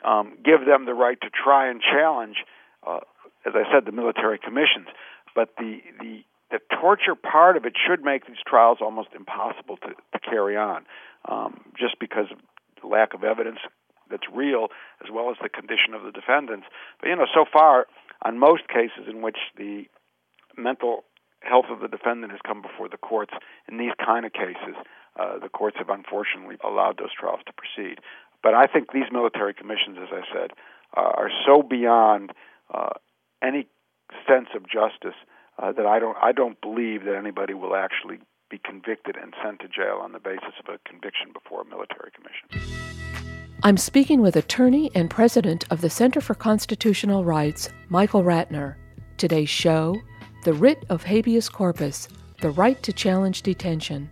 [0.03, 2.37] um, give them the right to try and challenge,
[2.85, 2.99] uh,
[3.45, 4.87] as I said, the military commissions.
[5.35, 9.89] But the the the torture part of it should make these trials almost impossible to,
[9.89, 10.85] to carry on,
[11.27, 12.37] um, just because of
[12.81, 13.59] the lack of evidence
[14.09, 14.67] that's real,
[15.03, 16.65] as well as the condition of the defendants.
[17.01, 17.87] But you know, so far,
[18.23, 19.85] on most cases in which the
[20.57, 21.03] mental
[21.41, 23.33] health of the defendant has come before the courts,
[23.69, 24.75] in these kind of cases,
[25.19, 27.99] uh, the courts have unfortunately allowed those trials to proceed.
[28.47, 30.51] But I think these military commissions, as I said,
[30.95, 32.31] uh, are so beyond
[32.73, 32.91] uh,
[33.43, 33.67] any
[34.25, 35.19] sense of justice
[35.59, 39.59] uh, that I don't I don't believe that anybody will actually be convicted and sent
[39.59, 42.79] to jail on the basis of a conviction before a military commission.
[43.63, 48.75] I'm speaking with attorney and president of the Center for Constitutional Rights, Michael Ratner.
[49.17, 49.93] Today's show
[50.45, 52.07] The Writ of Habeas Corpus
[52.41, 54.09] The Right to Challenge Detention.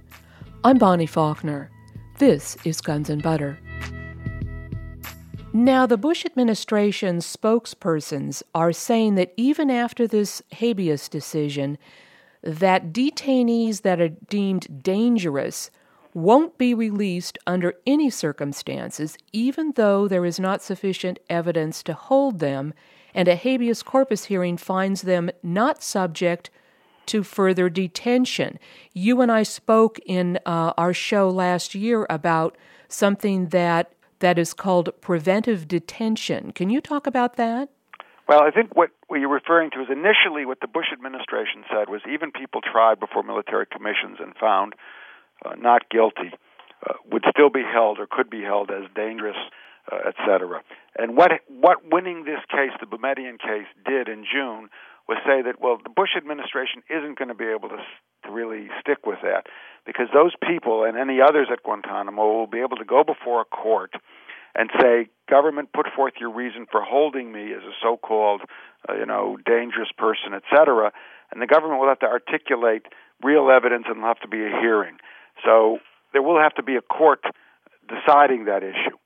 [0.65, 1.69] I'm Bonnie Faulkner.
[2.17, 3.60] This is Guns and Butter.
[5.56, 11.78] Now, the Bush administration's spokespersons are saying that even after this habeas decision,
[12.44, 15.72] that detainees that are deemed dangerous
[16.13, 22.39] won't be released under any circumstances, even though there is not sufficient evidence to hold
[22.39, 22.74] them,
[23.13, 26.50] and a habeas corpus hearing finds them not subject
[27.06, 28.60] to further detention.
[28.91, 32.58] You and I spoke in uh, our show last year about
[32.89, 33.94] something that
[34.25, 36.51] that is called preventive detention.
[36.51, 37.69] Can you talk about that?
[38.27, 42.01] Well, I think what, you're referring to is initially what the Bush administration said was
[42.11, 44.73] even people tried before military commissions and found
[45.45, 46.33] uh, not guilty
[46.89, 49.38] uh, would still be held or could be held as dangerous,
[49.91, 50.63] uh, etc.
[50.97, 54.69] And what what winning this case, the Boumediene case, did in June
[55.08, 57.78] was say that well, the Bush administration isn't going to be able to
[58.26, 59.46] to really stick with that
[59.86, 63.46] because those people and any others at Guantanamo will be able to go before a
[63.46, 63.94] court
[64.56, 68.41] and say, government, put forth your reason for holding me as a so-called,
[68.89, 70.91] uh, you know, dangerous person, etc.
[71.32, 72.84] And the government will have to articulate
[73.22, 74.98] real evidence and there'll have to be a hearing.
[75.44, 75.80] So
[76.13, 77.24] there will have to be a court
[77.88, 78.98] deciding that issue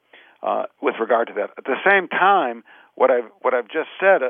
[0.43, 1.49] uh, with regard to that.
[1.57, 2.63] At the same time,
[2.95, 4.29] what I've what I've just said uh,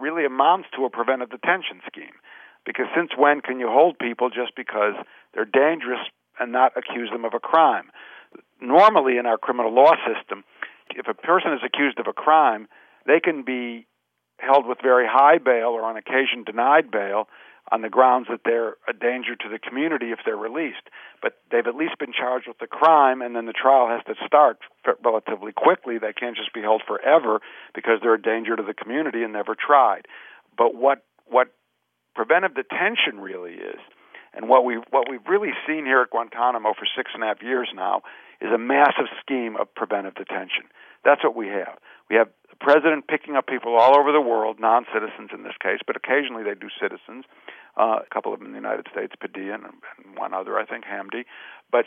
[0.00, 2.16] really amounts to a preventive detention scheme.
[2.64, 4.94] Because since when can you hold people just because
[5.34, 6.00] they're dangerous
[6.38, 7.90] and not accuse them of a crime?
[8.60, 10.44] Normally, in our criminal law system,
[10.90, 12.68] if a person is accused of a crime,
[13.06, 13.86] they can be
[14.38, 17.28] held with very high bail or on occasion denied bail
[17.72, 20.90] on the grounds that they're a danger to the community if they're released.
[21.22, 24.14] But they've at least been charged with the crime, and then the trial has to
[24.26, 24.58] start
[25.04, 25.98] relatively quickly.
[25.98, 27.40] They can't just be held forever
[27.74, 30.06] because they're a danger to the community and never tried.
[30.56, 31.48] But what what
[32.14, 33.78] preventive detention really is,
[34.34, 37.42] and what we what we've really seen here at Guantanamo for six and a half
[37.42, 38.02] years now,
[38.40, 40.64] is a massive scheme of preventive detention.
[41.04, 41.78] That's what we have.
[42.10, 42.28] We have
[42.60, 46.44] president picking up people all over the world, non citizens in this case, but occasionally
[46.44, 47.24] they do citizens.
[47.76, 50.66] Uh, a couple of them in the United States, Padilla, and, and one other, I
[50.66, 51.24] think, Hamdi.
[51.72, 51.86] But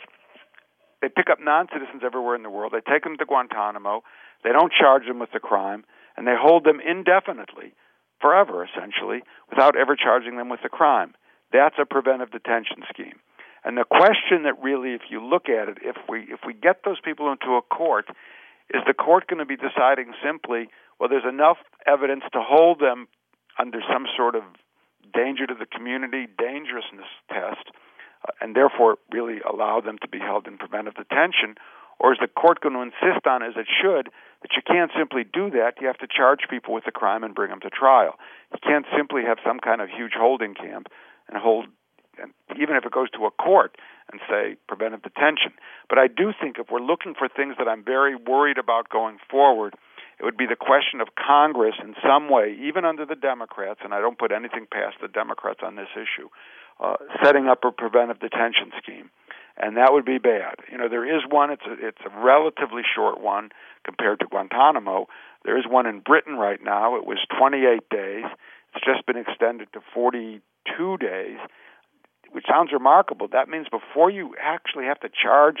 [1.00, 2.72] they pick up non citizens everywhere in the world.
[2.72, 4.02] They take them to Guantanamo.
[4.42, 5.84] They don't charge them with the crime,
[6.16, 7.74] and they hold them indefinitely,
[8.20, 11.14] forever essentially, without ever charging them with the crime.
[11.52, 13.20] That's a preventive detention scheme.
[13.64, 16.84] And the question that really, if you look at it, if we if we get
[16.84, 18.06] those people into a court,
[18.72, 23.08] is the court going to be deciding simply, well, there's enough evidence to hold them
[23.58, 24.42] under some sort of
[25.12, 27.70] danger to the community dangerousness test,
[28.26, 31.54] uh, and therefore really allow them to be held in preventive detention,
[32.00, 34.10] or is the court going to insist on, as it should,
[34.42, 35.74] that you can't simply do that?
[35.80, 38.16] You have to charge people with the crime and bring them to trial.
[38.52, 40.88] You can't simply have some kind of huge holding camp
[41.28, 41.66] and hold
[42.20, 43.76] and even if it goes to a court
[44.12, 45.52] and say preventive detention.
[45.88, 49.18] But I do think if we're looking for things that I'm very worried about going
[49.30, 49.74] forward,
[50.20, 53.92] it would be the question of Congress in some way, even under the Democrats, and
[53.92, 56.28] I don't put anything past the Democrats on this issue,
[56.78, 59.10] uh, setting up a preventive detention scheme.
[59.56, 60.56] and that would be bad.
[60.70, 61.50] You know, there is one.
[61.50, 63.50] It's a, it's a relatively short one
[63.84, 65.06] compared to Guantanamo.
[65.44, 66.96] There is one in Britain right now.
[66.96, 68.24] It was 28 days.
[68.74, 71.38] It's just been extended to 42 days,
[72.34, 73.28] which sounds remarkable.
[73.30, 75.58] That means before you actually have to charge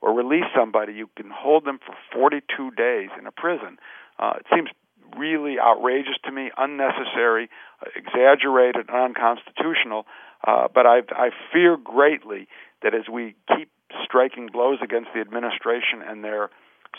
[0.00, 3.78] or release somebody, you can hold them for 42 days in a prison.
[4.18, 4.70] Uh, it seems
[5.16, 7.48] really outrageous to me, unnecessary,
[7.94, 10.04] exaggerated, unconstitutional.
[10.44, 12.48] Uh, but I, I fear greatly
[12.82, 13.70] that as we keep
[14.04, 16.50] striking blows against the administration and their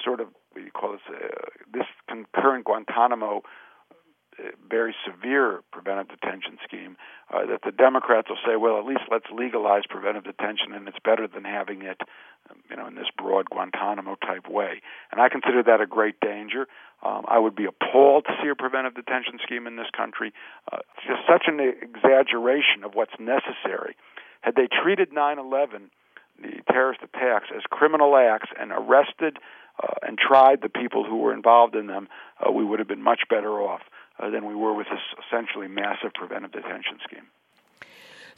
[0.04, 3.42] sort of what do you call this uh, this concurrent Guantanamo
[4.70, 6.98] very severe preventive detention scheme
[7.34, 11.00] uh, that the Democrats will say, well, at least let's legalize preventive detention, and it's
[11.04, 12.02] better than having it,
[12.50, 14.82] um, you know, in this broad Guantanamo type way.
[15.12, 16.68] And I consider that a great danger.
[17.04, 20.34] Um, I would be appalled to see a preventive detention scheme in this country.
[20.72, 23.96] Uh, it's just such an exaggeration of what's necessary.
[24.42, 25.90] Had they treated 9/11,
[26.42, 29.38] the terrorist attacks, as criminal acts and arrested
[29.82, 32.08] uh, and tried the people who were involved in them,
[32.40, 33.82] uh, we would have been much better off
[34.20, 37.28] uh, than we were with this essentially massive preventive detention scheme.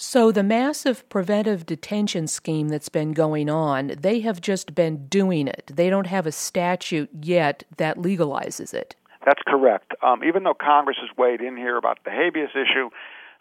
[0.01, 5.45] So, the massive preventive detention scheme that's been going on, they have just been doing
[5.47, 5.71] it.
[5.73, 8.95] They don't have a statute yet that legalizes it.
[9.25, 9.91] That's correct.
[10.01, 12.89] Um, even though Congress has weighed in here about the habeas issue,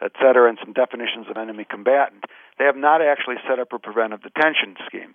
[0.03, 2.24] et cetera, and some definitions of enemy combatant,
[2.59, 5.14] they have not actually set up a preventive detention scheme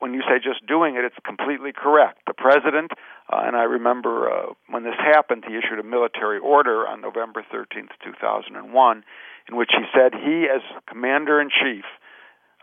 [0.00, 2.20] when you say just doing it, it's completely correct.
[2.26, 2.90] The president,
[3.32, 7.44] uh, and I remember uh, when this happened, he issued a military order on November
[7.52, 9.04] 13th, 2001,
[9.48, 11.84] in which he said he, as commander in chief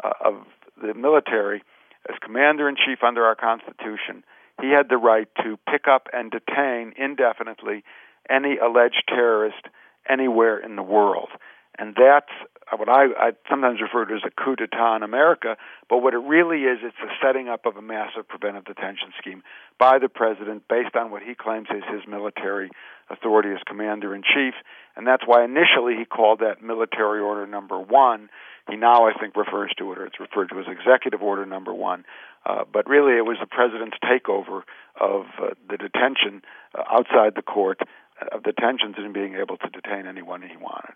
[0.03, 0.35] uh, of
[0.81, 1.63] the military,
[2.09, 4.23] as commander in chief under our Constitution,
[4.59, 7.83] he had the right to pick up and detain indefinitely
[8.29, 9.67] any alleged terrorist
[10.09, 11.29] anywhere in the world.
[11.77, 12.31] And that's
[12.75, 15.55] what I, I sometimes refer to as a coup d'etat in America,
[15.89, 19.43] but what it really is, it's the setting up of a massive preventive detention scheme
[19.79, 22.69] by the president based on what he claims is his military
[23.09, 24.53] authority as commander in chief.
[24.95, 28.29] And that's why initially he called that military order number one.
[28.69, 31.73] He now, I think, refers to it, or it's referred to as executive order number
[31.73, 32.03] one.
[32.45, 34.63] Uh, but really, it was the president's takeover
[34.99, 36.41] of uh, the detention
[36.77, 37.79] uh, outside the court
[38.21, 40.93] uh, of detentions and being able to detain anyone he wanted.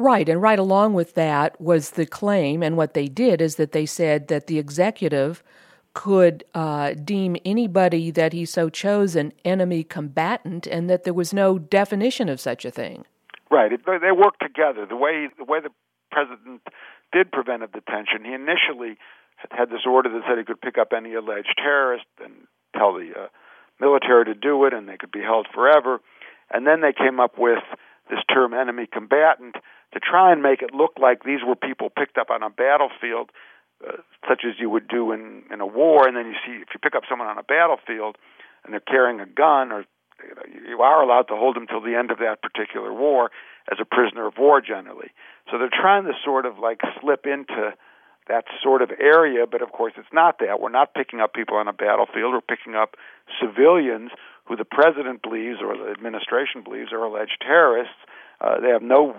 [0.00, 3.72] Right, and right along with that was the claim, and what they did is that
[3.72, 5.42] they said that the executive
[5.92, 11.34] could uh, deem anybody that he so chose an enemy combatant, and that there was
[11.34, 13.04] no definition of such a thing.
[13.50, 14.86] Right, it, they work together.
[14.86, 15.68] The way the way the
[16.10, 16.62] president
[17.12, 18.96] did preventive detention, he initially
[19.36, 22.32] had, had this order that said he could pick up any alleged terrorist and
[22.74, 23.26] tell the uh,
[23.78, 26.00] military to do it, and they could be held forever.
[26.50, 27.62] And then they came up with
[28.08, 29.56] this term enemy combatant,
[29.92, 33.30] to try and make it look like these were people picked up on a battlefield,
[33.86, 33.96] uh,
[34.28, 36.06] such as you would do in in a war.
[36.06, 38.16] And then you see if you pick up someone on a battlefield
[38.64, 39.84] and they're carrying a gun, or
[40.22, 43.30] you, know, you are allowed to hold them till the end of that particular war
[43.70, 45.10] as a prisoner of war generally.
[45.50, 47.74] So they're trying to sort of like slip into
[48.28, 50.60] that sort of area, but of course it's not that.
[50.60, 52.32] We're not picking up people on a battlefield.
[52.32, 52.94] We're picking up
[53.40, 54.10] civilians
[54.44, 57.98] who the president believes or the administration believes are alleged terrorists.
[58.40, 59.16] Uh, they have no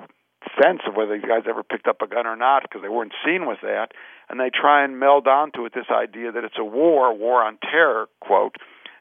[0.61, 3.13] sense of whether these guys ever picked up a gun or not because they weren't
[3.25, 3.89] seen with that,
[4.29, 7.57] and they try and meld onto it this idea that it's a war, war on
[7.61, 8.55] terror, quote,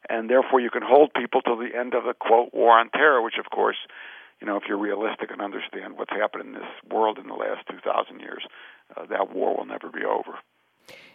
[0.08, 3.22] and therefore you can hold people till the end of the quote war on terror,
[3.22, 3.76] which of course,
[4.40, 7.66] you know, if you're realistic and understand what's happened in this world in the last
[7.70, 8.44] 2,000 years,
[8.96, 10.38] uh, that war will never be over.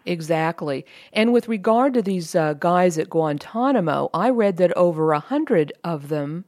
[0.05, 0.85] Exactly.
[1.11, 5.73] And with regard to these uh, guys at Guantanamo, I read that over a hundred
[5.83, 6.45] of them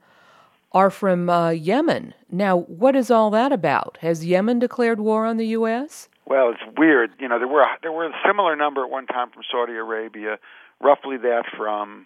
[0.78, 2.14] are from uh, Yemen.
[2.30, 3.98] Now, what is all that about?
[4.02, 6.08] Has Yemen declared war on the U.S.?
[6.26, 7.10] Well, it's weird.
[7.20, 10.38] You know, there were there were a similar number at one time from Saudi Arabia,
[10.80, 12.06] roughly that from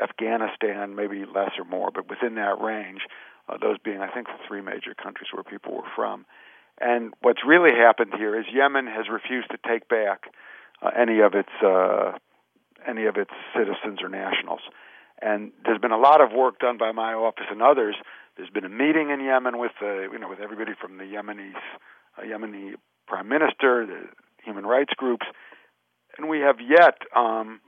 [0.00, 3.00] Afghanistan, maybe less or more, but within that range.
[3.48, 6.26] Uh, those being, I think, the three major countries where people were from.
[6.80, 10.30] And what's really happened here is Yemen has refused to take back
[10.82, 12.12] uh, any of its uh,
[12.86, 14.60] any of its citizens or nationals.
[15.20, 17.96] And there's been a lot of work done by my office and others.
[18.36, 21.52] There's been a meeting in Yemen with uh, you know with everybody from the Yemeni
[22.16, 22.74] uh, Yemeni
[23.06, 24.08] prime minister, the
[24.44, 25.26] human rights groups,
[26.16, 27.60] and we have yet um,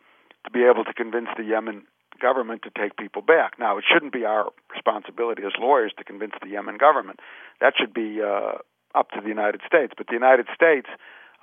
[0.45, 1.83] to be able to convince the Yemen
[2.21, 3.59] government to take people back.
[3.59, 7.21] Now, it shouldn't be our responsibility as lawyers to convince the Yemen government.
[7.61, 8.59] That should be uh,
[8.95, 9.93] up to the United States.
[9.97, 10.89] But the United States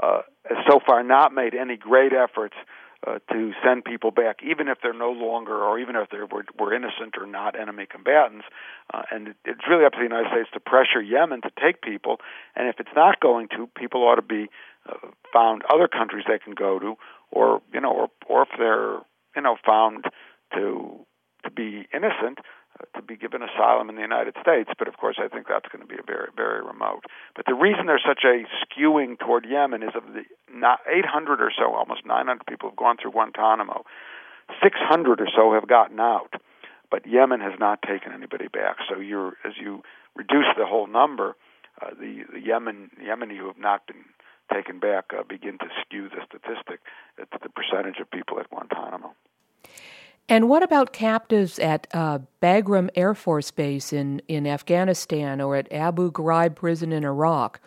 [0.01, 2.55] uh, has so far not made any great efforts
[3.05, 6.45] uh, to send people back, even if they're no longer, or even if they were,
[6.57, 8.45] were innocent or not enemy combatants.
[8.93, 11.81] Uh, and it, it's really up to the United States to pressure Yemen to take
[11.81, 12.17] people.
[12.55, 14.49] And if it's not going to, people ought to be
[14.89, 16.95] uh, found other countries they can go to,
[17.31, 18.99] or you know, or or if they're
[19.35, 20.05] you know found
[20.53, 21.05] to
[21.43, 22.39] to be innocent,
[22.95, 24.69] to be given asylum in the United States.
[24.77, 27.05] But of course, I think that's going to be a very, very remote.
[27.35, 31.73] But the reason there's such a skewing toward Yemen is of the 800 or so,
[31.73, 33.83] almost 900 people have gone through Guantanamo.
[34.63, 36.33] 600 or so have gotten out,
[36.89, 38.77] but Yemen has not taken anybody back.
[38.89, 39.83] So you're as you
[40.15, 41.35] reduce the whole number,
[41.81, 44.05] uh, the, the Yemen Yemeni who have not been
[44.53, 46.79] taken back uh, begin to skew the statistic
[47.17, 49.13] to the percentage of people at Guantanamo.
[50.29, 55.71] And what about captives at uh, Bagram Air Force Base in, in Afghanistan or at
[55.71, 57.61] Abu Ghraib prison in Iraq?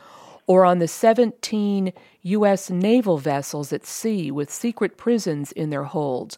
[0.47, 1.93] Or on the 17
[2.23, 2.71] U.S.
[2.71, 6.37] naval vessels at sea with secret prisons in their holds?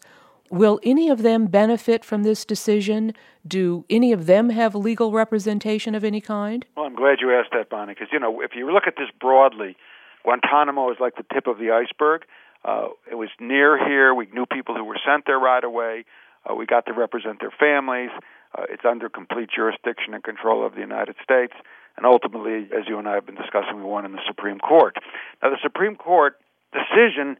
[0.49, 3.13] Will any of them benefit from this decision?
[3.45, 6.65] Do any of them have legal representation of any kind?
[6.77, 9.09] Well, I'm glad you asked that, Bonnie, because, you know, if you look at this
[9.19, 9.75] broadly,
[10.23, 12.25] Guantanamo is like the tip of the iceberg.
[12.63, 14.13] Uh, it was near here.
[14.13, 16.05] We knew people who were sent there right away.
[16.49, 18.09] Uh, we got to represent their families.
[18.57, 21.53] Uh, it's under complete jurisdiction and control of the United States.
[21.97, 24.95] And ultimately, as you and I have been discussing, we won in the Supreme Court.
[25.41, 26.39] Now, the Supreme Court
[26.71, 27.37] decision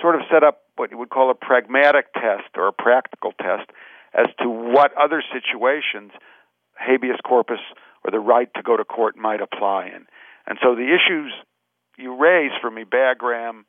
[0.00, 3.70] sort of set up what you would call a pragmatic test or a practical test
[4.12, 6.12] as to what other situations
[6.76, 7.60] habeas corpus
[8.04, 10.06] or the right to go to court might apply in.
[10.46, 11.32] And so the issues
[11.96, 13.64] you raise for me, Bagram,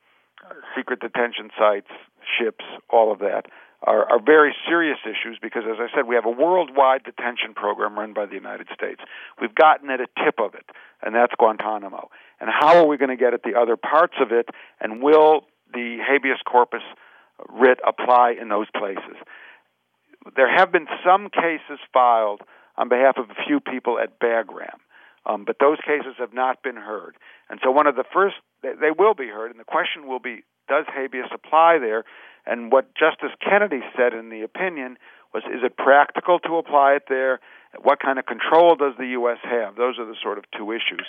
[0.75, 1.89] secret detention sites,
[2.37, 3.45] ships, all of that,
[3.83, 7.97] are, are very serious issues because, as I said, we have a worldwide detention program
[7.97, 9.01] run by the United States.
[9.39, 10.65] We've gotten at a tip of it,
[11.03, 12.09] and that's Guantanamo.
[12.39, 14.49] And how are we going to get at the other parts of it,
[14.81, 16.81] and will the habeas corpus
[17.49, 19.17] writ apply in those places?
[20.35, 22.41] There have been some cases filed
[22.77, 24.79] on behalf of a few people at Bagram.
[25.25, 27.15] Um, but those cases have not been heard.
[27.49, 28.35] And so one of the first,
[28.65, 32.03] they, they will be heard, and the question will be, does habeas apply there?
[32.45, 34.97] And what Justice Kennedy said in the opinion
[35.33, 37.39] was, is it practical to apply it there?
[37.81, 39.37] What kind of control does the U.S.
[39.43, 39.75] have?
[39.75, 41.05] Those are the sort of two issues.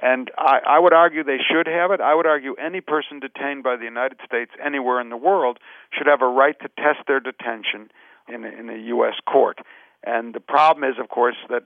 [0.00, 2.00] And I, I would argue they should have it.
[2.00, 5.58] I would argue any person detained by the United States anywhere in the world
[5.96, 7.90] should have a right to test their detention
[8.28, 9.14] in, in a U.S.
[9.30, 9.58] court.
[10.04, 11.64] And the problem is, of course, that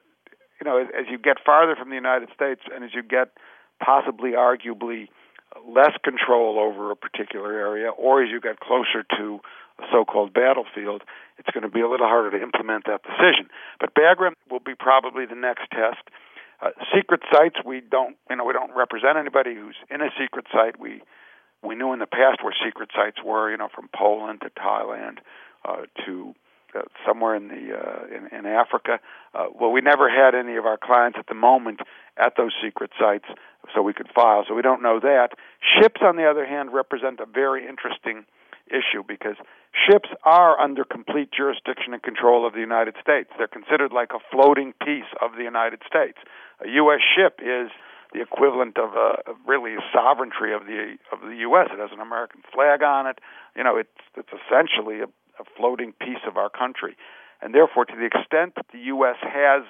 [0.60, 3.32] you know, as, as you get farther from the United States and as you get
[3.82, 5.08] possibly, arguably,
[5.66, 9.40] less control over a particular area, or as you get closer to
[9.78, 11.02] a so-called battlefield,
[11.38, 13.48] it's going to be a little harder to implement that decision.
[13.78, 16.02] But Bagram will be probably the next test.
[16.60, 20.46] Uh, secret sites, we don't, you know, we don't represent anybody who's in a secret
[20.52, 20.78] site.
[20.78, 21.02] We
[21.62, 25.18] we knew in the past where secret sites were, you know, from Poland to Thailand
[25.64, 26.34] uh, to
[26.74, 29.00] uh, somewhere in the uh, in, in Africa.
[29.34, 31.80] Uh, well, we never had any of our clients at the moment
[32.16, 33.26] at those secret sites,
[33.74, 34.44] so we could file.
[34.48, 35.30] So we don't know that.
[35.60, 38.24] Ships, on the other hand, represent a very interesting
[38.68, 39.36] issue because
[39.74, 43.30] ships are under complete jurisdiction and control of the United States.
[43.36, 46.18] They're considered like a floating piece of the United States.
[46.64, 47.00] A U.S.
[47.02, 47.70] ship is
[48.12, 51.68] the equivalent of a really a sovereignty of the of the U.S.
[51.72, 53.18] It has an American flag on it.
[53.56, 55.06] You know, it's it's essentially a
[55.40, 56.96] a floating piece of our country.
[57.40, 59.16] And therefore, to the extent that the U.S.
[59.22, 59.64] has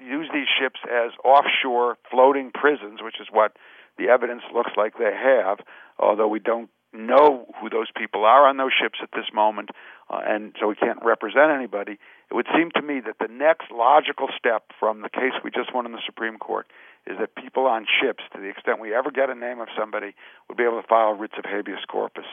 [0.00, 3.56] used these ships as offshore floating prisons, which is what
[3.98, 5.58] the evidence looks like they have,
[5.98, 9.70] although we don't know who those people are on those ships at this moment,
[10.10, 11.98] uh, and so we can't represent anybody.
[12.30, 15.74] It would seem to me that the next logical step from the case we just
[15.74, 16.66] won in the Supreme Court
[17.06, 20.14] is that people on ships, to the extent we ever get a name of somebody,
[20.48, 22.26] would be able to file writs of habeas corpus.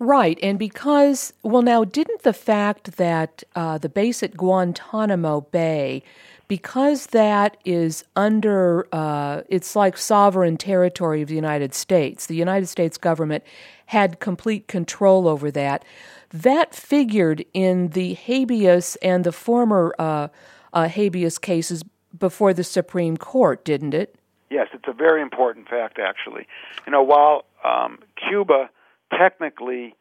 [0.00, 6.04] Right, and because, well, now, didn't the fact that uh, the base at Guantanamo Bay,
[6.48, 12.66] because that is under, uh, it's like sovereign territory of the United States, the United
[12.66, 13.44] States government
[13.86, 15.84] had complete control over that.
[16.30, 20.28] That figured in the habeas and the former uh,
[20.74, 21.82] uh habeas cases
[22.18, 24.16] before the Supreme Court, didn't it?
[24.50, 26.46] Yes, it's a very important fact, actually.
[26.86, 28.70] You know, while um, Cuba
[29.12, 29.94] technically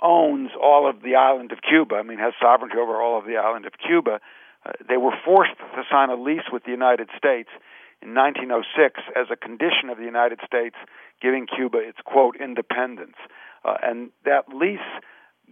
[0.00, 3.36] owns all of the island of Cuba, I mean, has sovereignty over all of the
[3.36, 4.20] island of Cuba,
[4.64, 7.48] uh, they were forced to sign a lease with the United States
[8.00, 10.76] in 1906 as a condition of the United States
[11.20, 13.16] giving Cuba its, quote, independence.
[13.64, 14.80] Uh, and that lease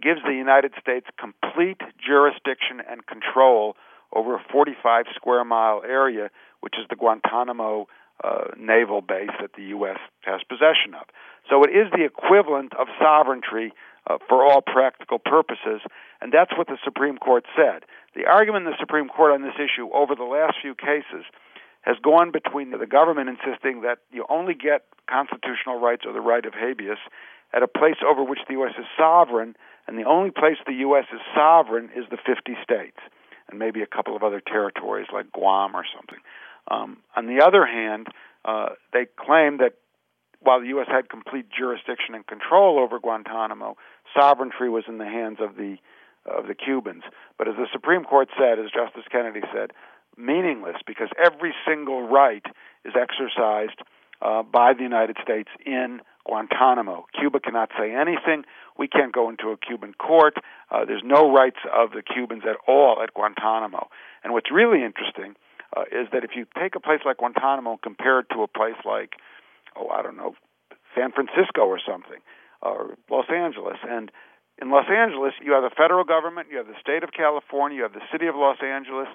[0.01, 3.75] gives the United States complete jurisdiction and control
[4.13, 7.87] over a 45 square mile area, which is the Guantanamo
[8.23, 9.97] uh, naval base that the U.S.
[10.21, 11.07] has possession of.
[11.49, 13.73] So it is the equivalent of sovereignty
[14.07, 15.81] uh, for all practical purposes,
[16.21, 17.83] and that's what the Supreme Court said.
[18.15, 21.25] The argument in the Supreme Court on this issue over the last few cases
[21.81, 26.45] has gone between the government insisting that you only get constitutional rights or the right
[26.45, 26.99] of habeas
[27.53, 28.73] at a place over which the U.S.
[28.77, 29.55] is sovereign,
[29.87, 31.05] and the only place the U.S.
[31.13, 32.97] is sovereign is the 50 states,
[33.49, 36.19] and maybe a couple of other territories like Guam or something.
[36.69, 38.07] Um, on the other hand,
[38.45, 39.73] uh, they claim that
[40.41, 40.87] while the U.S.
[40.89, 43.77] had complete jurisdiction and control over Guantanamo,
[44.17, 45.77] sovereignty was in the hands of the
[46.25, 47.03] of the Cubans.
[47.37, 49.71] But as the Supreme Court said, as Justice Kennedy said,
[50.17, 52.45] meaningless because every single right
[52.85, 53.81] is exercised
[54.21, 57.05] uh, by the United States in Guantanamo.
[57.17, 58.43] Cuba cannot say anything.
[58.77, 60.35] We can't go into a Cuban court.
[60.69, 63.89] Uh, there's no rights of the Cubans at all at Guantanamo.
[64.23, 65.35] And what's really interesting
[65.75, 68.47] uh, is that if you take a place like Guantanamo and compare it to a
[68.47, 69.13] place like,
[69.75, 70.35] oh, I don't know,
[70.95, 72.19] San Francisco or something,
[72.61, 74.11] or Los Angeles, and
[74.61, 77.83] in Los Angeles, you have the federal government, you have the state of California, you
[77.83, 79.07] have the city of Los Angeles,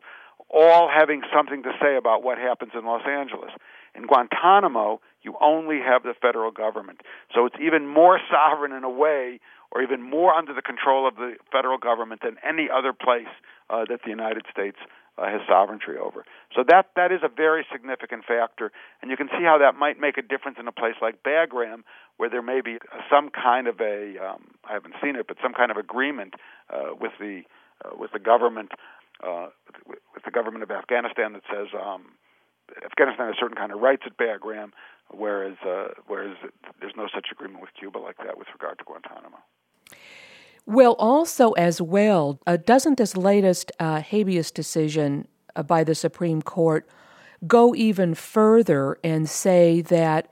[0.51, 3.51] all having something to say about what happens in Los Angeles.
[3.95, 7.01] In Guantanamo, you only have the federal government.
[7.35, 9.41] So it's even more sovereign in a way,
[9.71, 13.31] or even more under the control of the federal government than any other place
[13.71, 14.79] uh, that the United States
[15.19, 16.25] uh, has sovereignty over.
[16.55, 20.01] So that that is a very significant factor, and you can see how that might
[20.01, 21.83] make a difference in a place like Bagram,
[22.17, 22.79] where there may be
[23.11, 26.35] some kind of a um, I haven't seen it, but some kind of agreement
[26.71, 27.43] uh, with the
[27.85, 28.73] uh, with the government
[29.23, 29.49] uh,
[29.87, 32.13] with, with the government of Afghanistan that says um,
[32.85, 34.73] Afghanistan has certain kind of rights at Bagram,
[35.11, 36.37] whereas uh, whereas
[36.81, 39.39] there's no such agreement with Cuba like that with regard to Guantanamo.
[40.67, 46.43] Well, also as well, uh, doesn't this latest uh, habeas decision uh, by the Supreme
[46.43, 46.89] Court
[47.47, 50.29] go even further and say that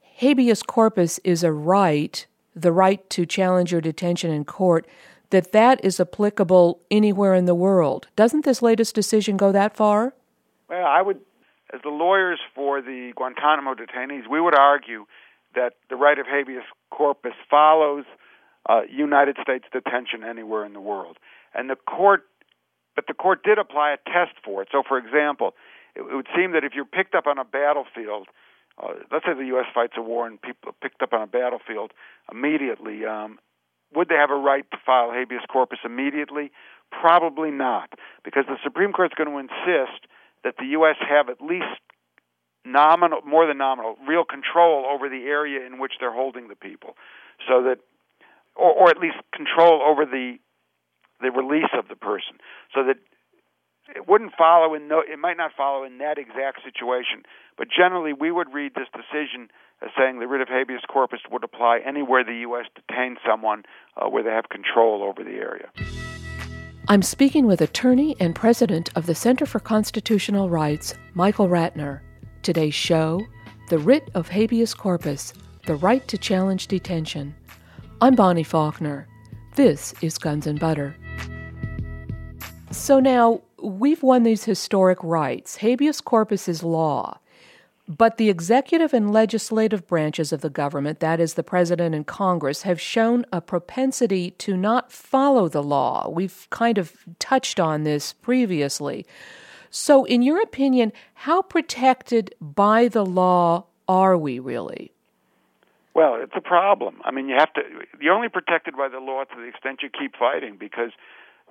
[0.00, 2.26] habeas corpus is a right,
[2.56, 4.86] the right to challenge your detention in court,
[5.28, 8.06] that that is applicable anywhere in the world?
[8.16, 10.14] Doesn't this latest decision go that far?
[10.70, 11.20] Well, I would,
[11.74, 15.04] as the lawyers for the Guantanamo detainees, we would argue
[15.54, 18.04] that the right of habeas corpus follows
[18.68, 21.18] uh, United States detention anywhere in the world.
[21.54, 22.24] And the court,
[22.94, 24.68] but the court did apply a test for it.
[24.72, 25.54] So, for example,
[25.94, 28.28] it, it would seem that if you're picked up on a battlefield,
[28.82, 29.66] uh, let's say the U.S.
[29.72, 31.92] fights a war and people are picked up on a battlefield
[32.30, 33.38] immediately, um,
[33.94, 36.50] would they have a right to file habeas corpus immediately?
[36.90, 37.92] Probably not,
[38.24, 40.06] because the Supreme Court is going to insist
[40.42, 40.96] that the U.S.
[41.08, 41.80] have at least
[42.64, 46.96] nominal, more than nominal, real control over the area in which they're holding the people,
[47.48, 47.78] so that
[48.56, 50.36] or, or at least control over the
[51.20, 52.36] the release of the person,
[52.74, 52.96] so that
[53.94, 57.22] it wouldn't follow in no, it might not follow in that exact situation,
[57.56, 59.48] but generally we would read this decision
[59.82, 62.66] as saying the writ of habeas corpus would apply anywhere the U.S.
[62.74, 63.64] detains someone
[63.96, 65.70] uh, where they have control over the area.
[66.88, 72.00] I'm speaking with attorney and president of the Center for Constitutional Rights, Michael Ratner.
[72.42, 73.22] Today's show
[73.70, 75.32] The Writ of Habeas Corpus
[75.66, 77.34] The Right to Challenge Detention.
[78.00, 79.06] I'm Bonnie Faulkner.
[79.54, 80.96] This is Guns and Butter.
[82.72, 85.58] So now, we've won these historic rights.
[85.58, 87.20] Habeas corpus is law.
[87.86, 92.62] But the executive and legislative branches of the government, that is, the president and Congress,
[92.62, 96.08] have shown a propensity to not follow the law.
[96.08, 99.06] We've kind of touched on this previously.
[99.70, 104.93] So, in your opinion, how protected by the law are we really?
[105.94, 107.00] Well, it's a problem.
[107.04, 107.62] I mean, you have to.
[108.00, 110.90] You're only protected by the law to the extent you keep fighting, because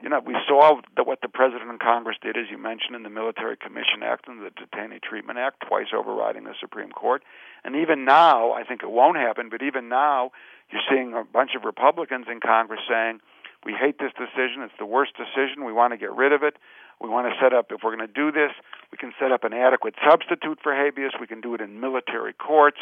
[0.02, 3.04] you know we saw that what the president and Congress did, as you mentioned, in
[3.04, 7.24] the Military Commission Act and the Detainee Treatment Act, twice overriding the Supreme Court,
[7.64, 9.48] and even now, I think it won't happen.
[9.50, 10.32] But even now,
[10.70, 13.22] you're seeing a bunch of Republicans in Congress saying,
[13.66, 14.62] "We hate this decision.
[14.64, 15.64] It's the worst decision.
[15.64, 16.58] We want to get rid of it."
[17.02, 18.52] We want to set up, if we're going to do this,
[18.92, 21.12] we can set up an adequate substitute for habeas.
[21.20, 22.78] We can do it in military courts.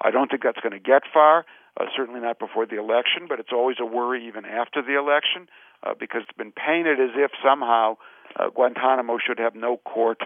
[0.00, 1.46] I don't think that's going to get far,
[1.80, 5.48] uh, certainly not before the election, but it's always a worry even after the election
[5.82, 7.96] uh, because it's been painted as if somehow
[8.36, 10.18] uh, Guantanamo should have no court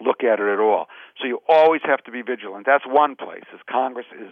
[0.00, 0.86] look at it at all.
[1.20, 2.66] So you always have to be vigilant.
[2.66, 4.30] That's one place, as Congress is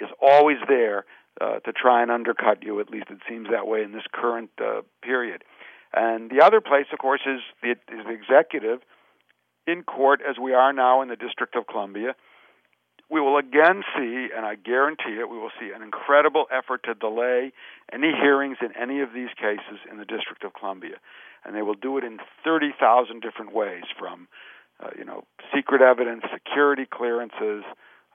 [0.00, 1.04] is always there
[1.40, 2.80] uh, to try and undercut you.
[2.80, 5.44] At least it seems that way in this current uh, period.
[5.92, 8.80] And the other place, of course, is the, is the executive
[9.66, 12.16] in court, as we are now in the District of Columbia,
[13.10, 16.94] we will again see, and I guarantee it, we will see an incredible effort to
[16.94, 17.52] delay
[17.92, 20.96] any hearings in any of these cases in the District of Columbia.
[21.44, 24.28] And they will do it in 30,000 different ways from,
[24.80, 25.24] uh, you know,
[25.54, 27.64] secret evidence, security clearances,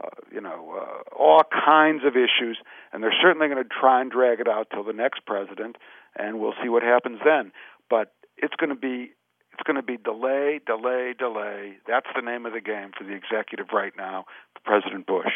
[0.03, 2.57] uh, you know, uh, all kinds of issues.
[2.91, 5.77] And they're certainly going to try and drag it out till the next president,
[6.15, 7.51] and we'll see what happens then.
[7.89, 9.11] But it's going to be
[9.59, 11.77] It's going to be delay, delay, delay.
[11.85, 15.33] That's the name of the game for the executive right now, for President Bush.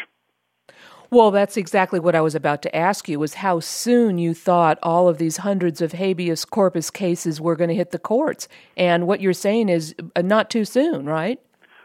[1.10, 4.78] Well, that's exactly what I was about to ask you was how soon you thought
[4.82, 8.48] all of these hundreds of habeas corpus cases were going to hit the courts.
[8.78, 11.38] And what you're saying is uh, not too soon, right?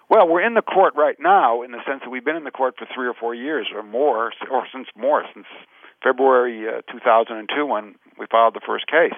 [0.09, 2.51] Well, we're in the court right now in the sense that we've been in the
[2.51, 5.45] court for three or four years or more, or since more, since
[6.01, 9.13] February uh, 2002 when we filed the first case.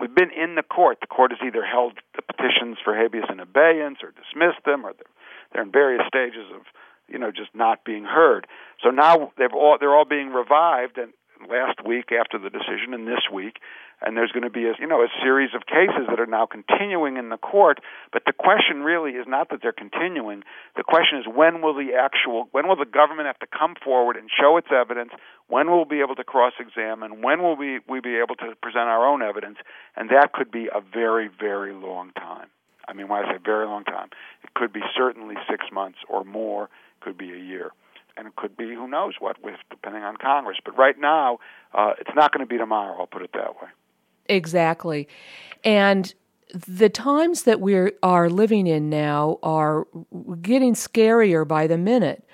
[0.00, 0.98] We've been in the court.
[1.00, 4.94] The court has either held the petitions for habeas in abeyance or dismissed them, or
[5.52, 6.62] they're, in various stages of
[7.06, 8.46] you know just not being heard.
[8.82, 11.12] So now they've all they're all being revived and
[11.48, 13.58] last week after the decision and this week
[14.02, 16.46] and there's going to be a you know a series of cases that are now
[16.46, 17.80] continuing in the court
[18.12, 20.42] but the question really is not that they're continuing
[20.76, 24.16] the question is when will the actual when will the government have to come forward
[24.16, 25.10] and show its evidence
[25.48, 28.54] when will we be able to cross examine when will we we be able to
[28.62, 29.58] present our own evidence
[29.96, 32.48] and that could be a very very long time
[32.88, 34.08] i mean when i say very long time
[34.42, 36.68] it could be certainly 6 months or more
[37.00, 37.70] could be a year,
[38.16, 40.58] and it could be who knows what, with depending on Congress.
[40.64, 41.38] But right now,
[41.74, 42.96] uh, it's not going to be tomorrow.
[42.98, 43.68] I'll put it that way.
[44.30, 45.08] Exactly,
[45.64, 46.14] and
[46.54, 49.86] the times that we are living in now are
[50.40, 52.24] getting scarier by the minute.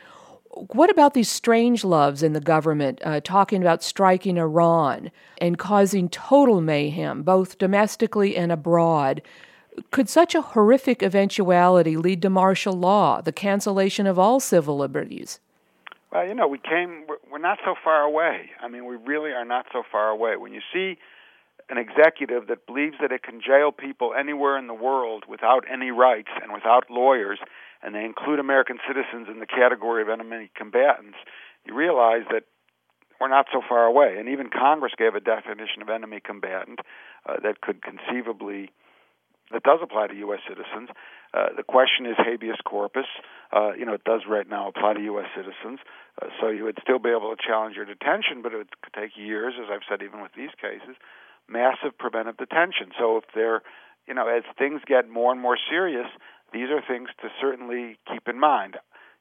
[0.50, 6.08] What about these strange loves in the government uh, talking about striking Iran and causing
[6.08, 9.20] total mayhem, both domestically and abroad?
[9.90, 15.40] Could such a horrific eventuality lead to martial law, the cancellation of all civil liberties?
[16.10, 18.50] Well, you know, we came, we're not so far away.
[18.62, 20.36] I mean, we really are not so far away.
[20.36, 20.96] When you see
[21.68, 25.90] an executive that believes that it can jail people anywhere in the world without any
[25.90, 27.38] rights and without lawyers,
[27.82, 31.18] and they include American citizens in the category of enemy combatants,
[31.64, 32.44] you realize that
[33.20, 34.16] we're not so far away.
[34.18, 36.80] And even Congress gave a definition of enemy combatant
[37.26, 38.70] uh, that could conceivably
[39.52, 40.40] that does apply to U.S.
[40.48, 40.90] citizens.
[41.32, 43.06] Uh, the question is habeas corpus.
[43.52, 45.26] Uh, you know, it does right now apply to U.S.
[45.36, 45.78] citizens.
[46.20, 49.16] Uh, so you would still be able to challenge your detention, but it would take
[49.16, 50.96] years, as I've said, even with these cases.
[51.48, 52.90] Massive preventive detention.
[52.98, 53.62] So if they're,
[54.06, 56.06] you know, as things get more and more serious,
[56.52, 58.76] these are things to certainly keep in mind.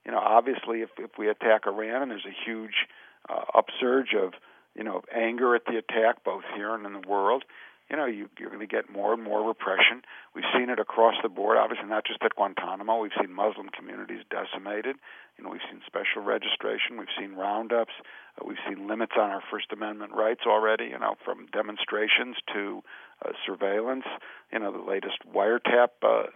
[0.06, 2.88] You know, obviously, if if we attack Iran and there's a huge
[3.30, 4.34] uh, upsurge of,
[4.76, 7.44] you know, anger at the attack, both here and in the world,
[7.90, 10.02] you know, you, you're going to get more and more repression.
[10.34, 13.00] We've seen it across the board, obviously not just at Guantanamo.
[13.00, 14.96] We've seen Muslim communities decimated.
[15.38, 16.98] You know, we've seen special registration.
[16.98, 17.94] We've seen roundups.
[18.40, 20.86] Uh, we've seen limits on our First Amendment rights already.
[20.86, 22.82] You know, from demonstrations to
[23.24, 24.06] uh, surveillance.
[24.52, 26.34] You know, the latest wiretap uh,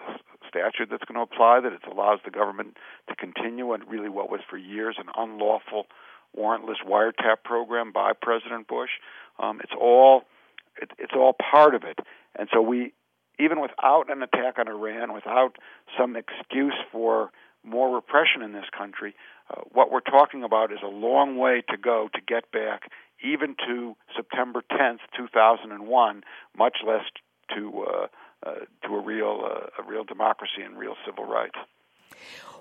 [0.48, 2.78] statute that's going to apply that it allows the government
[3.08, 5.88] to continue and really what was for years an unlawful
[6.38, 8.92] warrantless wiretap program by President Bush.
[9.40, 10.24] Um, it's all
[10.82, 12.00] it, it's all part of it.
[12.38, 12.94] And so we,
[13.40, 15.58] even without an attack on Iran, without
[15.98, 17.32] some excuse for
[17.64, 19.16] more repression in this country,
[19.50, 23.56] uh, what we're talking about is a long way to go to get back even
[23.68, 26.24] to September 10th, 2001,
[26.58, 27.04] much less
[27.56, 28.08] to uh,
[28.46, 28.54] uh,
[28.88, 31.58] to a real uh, a real democracy and real civil rights.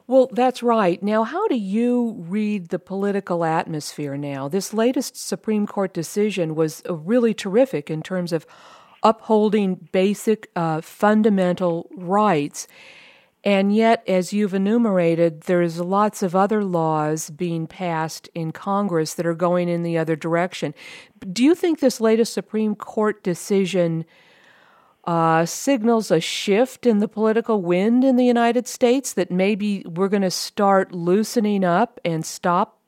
[0.09, 1.03] Well, that's right.
[1.03, 4.49] Now, how do you read the political atmosphere now?
[4.49, 8.47] This latest Supreme Court decision was uh, really terrific in terms of
[9.03, 12.67] upholding basic uh, fundamental rights.
[13.45, 19.27] And yet, as you've enumerated, there's lots of other laws being passed in Congress that
[19.27, 20.75] are going in the other direction.
[21.31, 24.07] Do you think this latest Supreme Court decision
[25.09, 30.09] uh, signals a shift in the political wind in the United States that maybe we're
[30.09, 32.79] going to start loosening up and stop?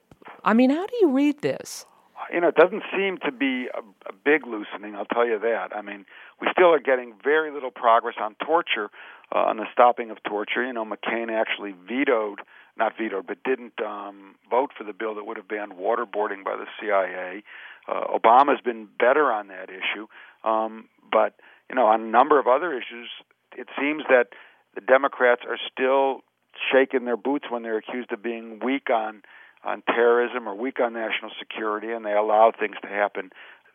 [0.44, 1.86] I mean, how do you read this?
[2.30, 5.74] You know, it doesn't seem to be a, a big loosening, I'll tell you that.
[5.74, 6.04] I mean,
[6.42, 8.90] we still are getting very little progress on torture,
[9.34, 10.62] uh, on the stopping of torture.
[10.62, 12.40] You know, McCain actually vetoed,
[12.76, 16.56] not vetoed, but didn't um, vote for the bill that would have banned waterboarding by
[16.56, 17.42] the CIA.
[17.88, 20.06] Uh, Obama's been better on that issue,
[20.44, 21.34] um, but
[21.70, 23.08] you know, on a number of other issues,
[23.56, 24.26] it seems that
[24.74, 26.22] the Democrats are still
[26.70, 29.22] shaking their boots when they're accused of being weak on
[29.62, 33.30] on terrorism or weak on national security, and they allow things to happen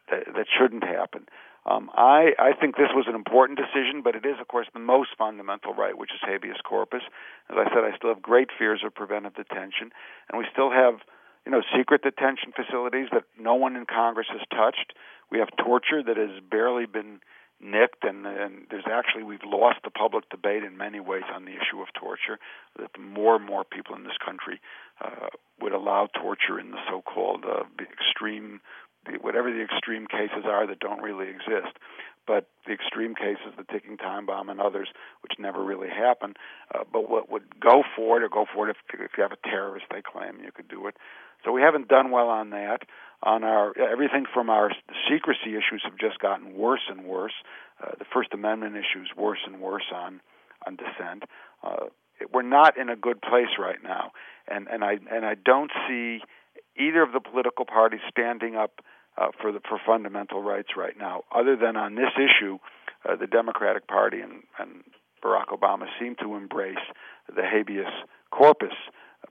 [0.09, 1.27] that, that shouldn't happen.
[1.67, 4.79] Um, I, I think this was an important decision, but it is, of course, the
[4.79, 7.01] most fundamental right, which is habeas corpus.
[7.49, 9.91] As I said, I still have great fears of preventive detention,
[10.29, 11.01] and we still have,
[11.45, 14.93] you know, secret detention facilities that no one in Congress has touched.
[15.29, 17.19] We have torture that has barely been
[17.61, 21.51] nicked, and, and there's actually we've lost the public debate in many ways on the
[21.51, 22.37] issue of torture.
[22.77, 24.59] That more and more people in this country
[25.03, 25.27] uh,
[25.61, 28.61] would allow torture in the so-called uh, extreme,
[29.21, 31.77] whatever the extreme cases are that don't really exist.
[32.27, 34.87] but the extreme cases, the ticking time bomb and others,
[35.21, 36.33] which never really happen,
[36.73, 39.31] uh, but what would go for it or go for it if, if you have
[39.31, 40.95] a terrorist, they claim you could do it.
[41.43, 42.81] So we haven't done well on that.
[43.25, 44.71] On our everything from our
[45.09, 47.33] secrecy issues have just gotten worse and worse.
[47.81, 50.21] Uh, the First Amendment issues worse and worse on
[50.65, 51.23] on dissent.
[51.63, 51.87] Uh,
[52.31, 54.11] we're not in a good place right now,
[54.47, 56.19] and and I and I don't see
[56.77, 58.81] either of the political parties standing up
[59.17, 61.23] uh, for the for fundamental rights right now.
[61.33, 62.59] Other than on this issue,
[63.07, 64.83] uh, the Democratic Party and, and
[65.23, 66.85] Barack Obama seem to embrace
[67.33, 67.91] the habeas
[68.31, 68.73] corpus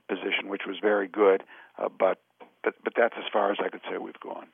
[0.09, 1.43] position, which was very good,
[1.77, 2.19] uh, but
[2.65, 4.47] but but that's as far as I could say we've gone.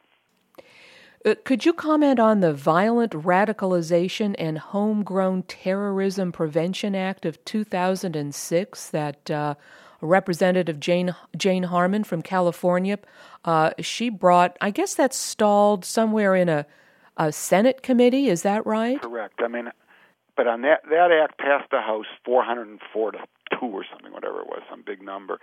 [1.24, 8.90] Uh, could you comment on the Violent Radicalization and Homegrown Terrorism Prevention Act of 2006
[8.90, 9.56] that uh,
[10.02, 13.00] Representative Jane Jane Harman from California
[13.46, 14.58] uh, she brought?
[14.62, 16.66] I guess that's stalled somewhere in a,
[17.18, 18.28] a Senate committee.
[18.28, 19.02] Is that right?
[19.02, 19.42] Correct.
[19.44, 19.70] I mean,
[20.36, 23.20] but on that that act passed the House 404 to
[23.52, 25.40] two or something, whatever it was, some big number.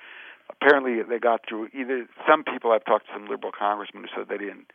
[0.51, 1.69] Apparently, they got through.
[1.73, 4.71] Either some people I've talked to some liberal congressmen who said they didn't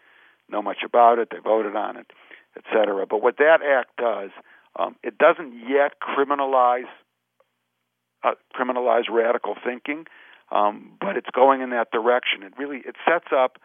[0.50, 2.12] know much about it, they voted on it,
[2.56, 3.06] et cetera.
[3.06, 4.30] But what that act does,
[4.78, 6.90] um, it doesn't yet criminalize
[8.24, 10.06] uh, criminalize radical thinking,
[10.52, 12.44] um, but it's going in that direction.
[12.44, 13.58] It really it sets up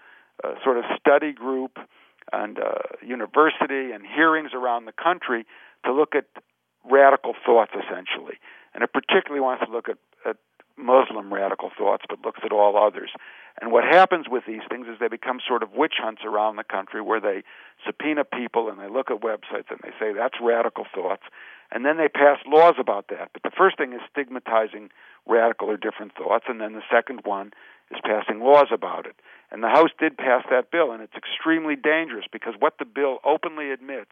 [0.42, 1.78] a sort of study group
[2.32, 5.46] and uh, university and hearings around the country
[5.84, 6.24] to look at
[6.90, 8.38] radical thoughts essentially,
[8.74, 10.36] and it particularly wants to look at, at
[10.78, 13.10] Muslim radical thoughts, but looks at all others.
[13.60, 16.64] And what happens with these things is they become sort of witch hunts around the
[16.64, 17.42] country where they
[17.84, 21.22] subpoena people and they look at websites and they say that's radical thoughts.
[21.70, 23.30] And then they pass laws about that.
[23.32, 24.90] But the first thing is stigmatizing
[25.26, 27.52] radical or different thoughts, and then the second one
[27.90, 29.16] is passing laws about it.
[29.50, 33.18] And the House did pass that bill, and it's extremely dangerous because what the bill
[33.24, 34.10] openly admits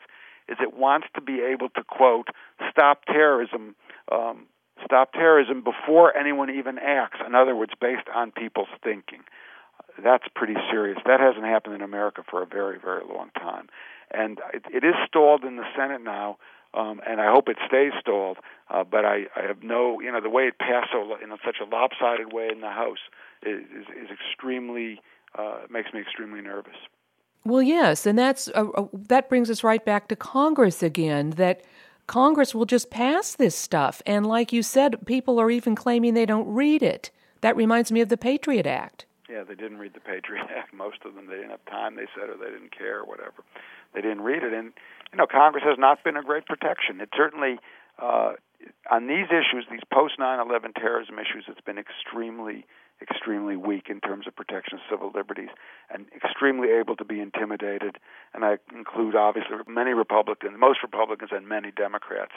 [0.49, 2.29] is it wants to be able to quote
[2.71, 3.75] stop terrorism
[4.13, 4.46] um,
[4.87, 7.19] stop terrorism before anyone even acts.
[7.27, 9.21] In other words, based on people's thinking.
[10.03, 10.99] That's pretty serious.
[11.07, 13.69] That hasn't happened in America for a very, very long time.
[14.11, 16.37] And it, it is stalled in the Senate now,
[16.75, 18.39] um, and I hope it stays stalled.
[18.71, 21.37] Uh, but I, I have no, you know, the way it passed so in a,
[21.45, 22.99] such a lopsided way in the House
[23.43, 25.01] is, is, is extremely,
[25.39, 26.77] uh, makes me extremely nervous.
[27.45, 31.31] Well, yes, and that's uh, uh that brings us right back to Congress again.
[31.31, 31.63] That
[32.07, 34.01] Congress will just pass this stuff.
[34.07, 37.11] And like you said, people are even claiming they don't read it.
[37.41, 39.07] That reminds me of the Patriot Act.
[39.29, 40.73] Yeah, they didn't read the Patriot Act.
[40.73, 43.45] Most of them, they didn't have time, they said, or they didn't care, whatever.
[43.95, 44.53] They didn't read it.
[44.53, 44.73] And,
[45.13, 47.01] you know, Congress has not been a great protection.
[47.01, 47.59] It certainly,
[47.99, 48.33] uh,
[48.91, 52.67] on these issues, these post 9 11 terrorism issues, it's been extremely
[53.03, 55.51] extremely weak in terms of protection of civil liberties
[55.91, 57.99] and extremely able to be intimidated.
[58.33, 62.33] And I include obviously many Republicans, most Republicans, and many Democrats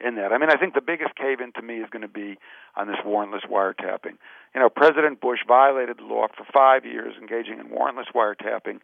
[0.00, 0.32] in that.
[0.32, 2.38] I mean, I think the biggest cave in to me is going to be
[2.76, 4.16] on this warrantless wiretapping.
[4.54, 8.80] You know, President Bush violated the law for five years, engaging in warrantless wiretapping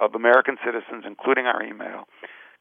[0.00, 2.08] of American citizens, including our email.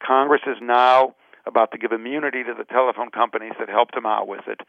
[0.06, 1.16] Congress is now
[1.46, 4.62] about to give immunity to the telephone companies that helped him out with it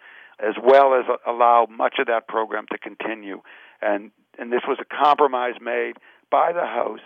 [0.43, 3.43] as well as allow much of that program to continue.
[3.81, 5.95] And and this was a compromise made
[6.31, 7.01] by the House,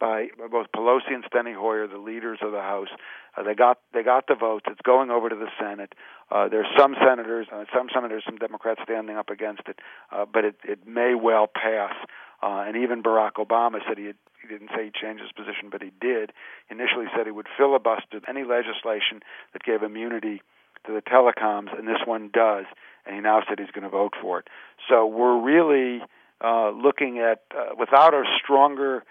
[0.00, 2.88] by both Pelosi and Steny Hoyer, the leaders of the House.
[3.36, 4.64] Uh, they got they got the votes.
[4.68, 5.94] It's going over to the Senate.
[6.30, 9.78] Uh, there's some senators, uh, some senators, some Democrats standing up against it,
[10.10, 11.94] uh, but it, it may well pass.
[12.42, 15.68] Uh, and even Barack Obama said he, had, he didn't say he changed his position,
[15.70, 16.32] but he did.
[16.70, 19.20] Initially, said he would filibuster any legislation
[19.52, 20.40] that gave immunity
[20.86, 22.66] to the telecoms, and this one does.
[23.06, 24.48] And he now said he's going to vote for it.
[24.88, 26.02] So we're really
[26.42, 29.04] uh, looking at, uh, without a stronger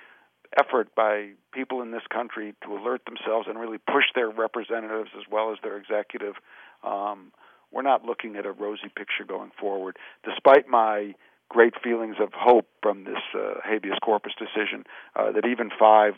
[0.57, 5.23] effort by people in this country to alert themselves and really push their representatives as
[5.31, 6.35] well as their executive,
[6.83, 7.31] um,
[7.71, 9.97] we're not looking at a rosy picture going forward.
[10.23, 11.13] Despite my
[11.49, 16.13] great feelings of hope from this uh, habeas corpus decision, uh, that even five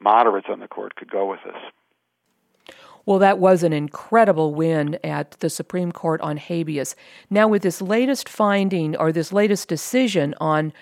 [0.00, 1.60] moderates on the court could go with us.
[3.06, 6.96] Well, that was an incredible win at the Supreme Court on habeas.
[7.30, 10.72] Now, with this latest finding or this latest decision on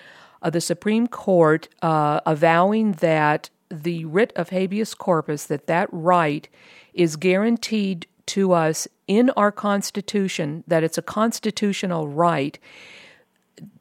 [0.43, 6.49] uh, the Supreme Court uh, avowing that the writ of habeas corpus, that that right
[6.95, 12.59] is guaranteed to us in our Constitution, that it's a constitutional right,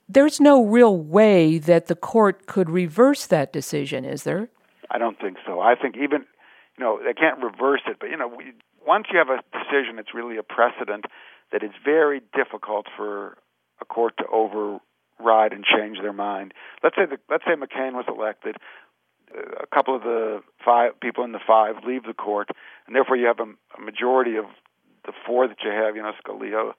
[0.10, 4.50] there's no real way that the court could reverse that decision, is there?
[4.92, 5.62] I don't think so.
[5.62, 6.26] I think even
[6.78, 8.54] you know they can't reverse it, but you know we,
[8.86, 11.06] once you have a decision, it's really a precedent
[11.52, 13.38] that it's very difficult for
[13.80, 16.54] a court to override and change their mind.
[16.84, 18.58] Let's say the, let's say McCain was elected.
[19.34, 22.50] Uh, a couple of the five people in the five leave the court,
[22.88, 24.46] and therefore you have a, a majority of
[25.06, 25.96] the four that you have.
[25.96, 26.72] You know, Scalia,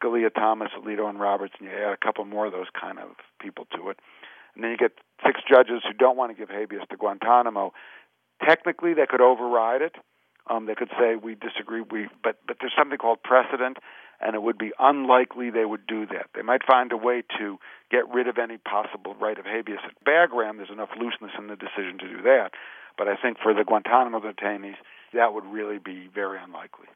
[0.00, 3.10] Scalia, Thomas, Alito, and Roberts, and you add a couple more of those kind of
[3.40, 3.98] people to it,
[4.54, 4.92] and then you get
[5.24, 7.72] six judges who don't want to give habeas to Guantanamo.
[8.44, 9.96] Technically, they could override it.
[10.48, 11.82] Um, they could say we disagree.
[11.82, 13.76] We but but there's something called precedent,
[14.20, 16.30] and it would be unlikely they would do that.
[16.34, 17.58] They might find a way to
[17.90, 19.80] get rid of any possible right of habeas.
[19.84, 22.52] At Bagram, there's enough looseness in the decision to do that,
[22.96, 24.76] but I think for the Guantanamo detainees,
[25.12, 26.86] that would really be very unlikely.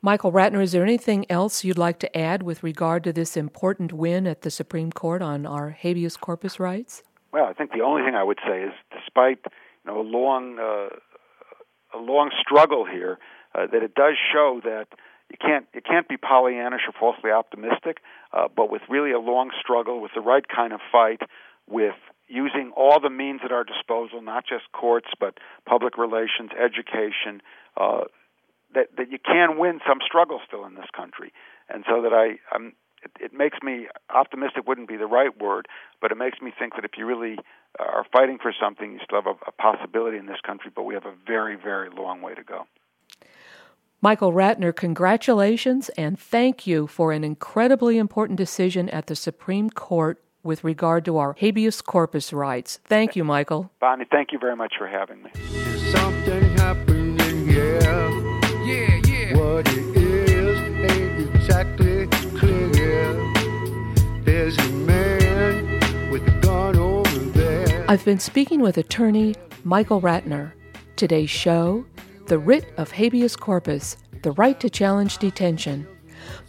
[0.00, 3.92] Michael Ratner, is there anything else you'd like to add with regard to this important
[3.92, 7.02] win at the Supreme Court on our habeas corpus rights?
[7.32, 9.44] Well, I think the only thing I would say is, despite
[9.88, 10.88] know a long uh,
[11.96, 13.18] a long struggle here,
[13.54, 14.86] uh, that it does show that
[15.30, 17.98] you can't it can't be Pollyannish or falsely optimistic,
[18.32, 21.20] uh, but with really a long struggle, with the right kind of fight,
[21.68, 21.96] with
[22.28, 27.40] using all the means at our disposal, not just courts, but public relations, education,
[27.76, 28.04] uh,
[28.74, 31.32] that that you can win some struggle still in this country,
[31.68, 32.74] and so that I I'm.
[33.16, 35.68] It, it makes me optimistic wouldn't be the right word,
[36.00, 37.36] but it makes me think that if you really
[37.78, 40.94] are fighting for something, you still have a, a possibility in this country, but we
[40.94, 42.66] have a very, very long way to go.
[44.00, 50.22] Michael Ratner, congratulations and thank you for an incredibly important decision at the Supreme Court
[50.44, 52.78] with regard to our habeas corpus rights.
[52.84, 53.72] Thank you, Michael.
[53.80, 55.30] Bonnie, thank you very much for having me.
[67.90, 69.34] I've been speaking with attorney
[69.64, 70.52] Michael Ratner.
[70.96, 71.84] Today's show
[72.26, 75.86] The Writ of Habeas Corpus The Right to Challenge Detention.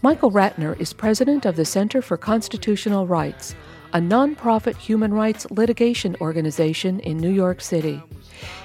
[0.02, 3.56] Michael Ratner is president of the Center for Constitutional Rights,
[3.94, 8.02] a nonprofit human rights litigation organization in New York City.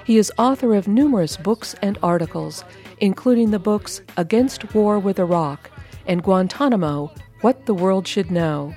[0.04, 2.64] He is author of numerous books and articles,
[2.98, 5.70] including the books Against War with Iraq
[6.06, 8.74] and Guantanamo What the World Should Know,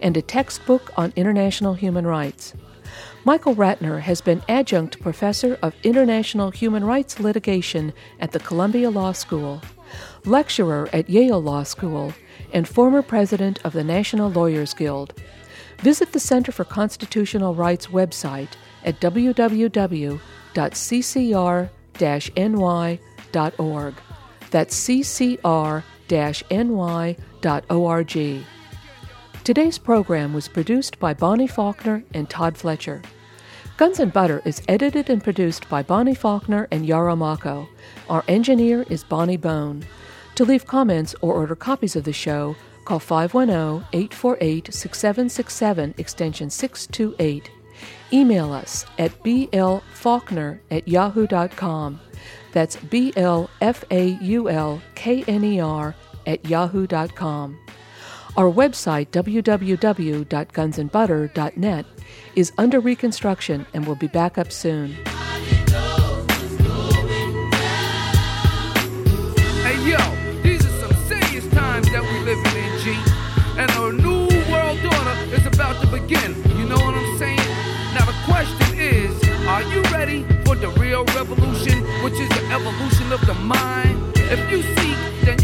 [0.00, 2.54] and a textbook on international human rights.
[3.24, 9.12] Michael Ratner has been adjunct professor of international human rights litigation at the Columbia Law
[9.12, 9.60] School,
[10.24, 12.12] lecturer at Yale Law School,
[12.52, 15.14] and former president of the National Lawyers Guild.
[15.78, 18.50] Visit the Center for Constitutional Rights website
[18.84, 19.94] at www.ccr-ny.org.
[24.50, 25.40] That's ccr-ny.org.
[29.42, 33.00] Today's program was produced by Bonnie Faulkner and Todd Fletcher.
[33.78, 37.66] Guns and Butter is edited and produced by Bonnie Faulkner and Yarrow Mahko.
[38.10, 39.82] Our engineer is Bonnie Bone.
[40.34, 47.50] To leave comments or order copies of the show, call 510 848 6767 extension 628.
[48.12, 51.98] Email us at blfaulkner at yahoo.com.
[52.52, 55.94] That's B L F A U L K N E R
[56.26, 57.58] at yahoo.com.
[58.36, 61.86] Our website, www.gunsandbutter.net,
[62.36, 64.96] is under reconstruction and will be back up soon.
[69.62, 69.98] Hey yo,
[70.42, 72.96] these are some serious times that we living in, G.
[73.58, 76.34] And a new world order is about to begin.
[76.56, 77.38] You know what I'm saying?
[77.94, 79.10] Now the question is,
[79.48, 83.98] are you ready for the real revolution, which is the evolution of the mind?
[84.16, 85.39] If you seek, then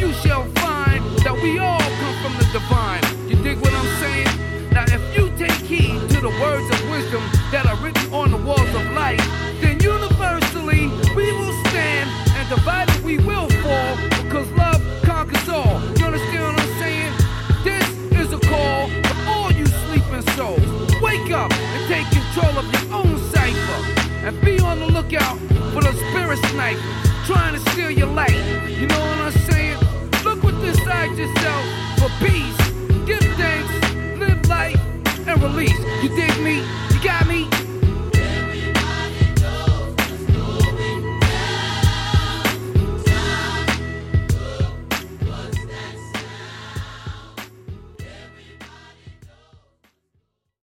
[2.26, 3.02] from the divine.
[3.28, 4.26] You dig what I'm saying?
[4.72, 7.22] Now if you take heed to the words of wisdom
[7.52, 9.22] that are written on the walls of life,
[9.60, 15.78] then universally we will stand and divided we will fall because love conquers all.
[15.98, 17.12] You understand what I'm saying?
[17.62, 17.86] This
[18.18, 20.66] is a call for all you sleeping souls.
[21.00, 23.80] Wake up and take control of your own cipher
[24.26, 25.38] and be on the lookout
[25.72, 26.82] for the spirit snipers
[27.24, 28.34] trying to steal your life.
[28.66, 29.78] You know what I'm saying?
[30.24, 30.74] Look within
[31.16, 31.75] yourself for peace.
[35.46, 36.85] You dig me?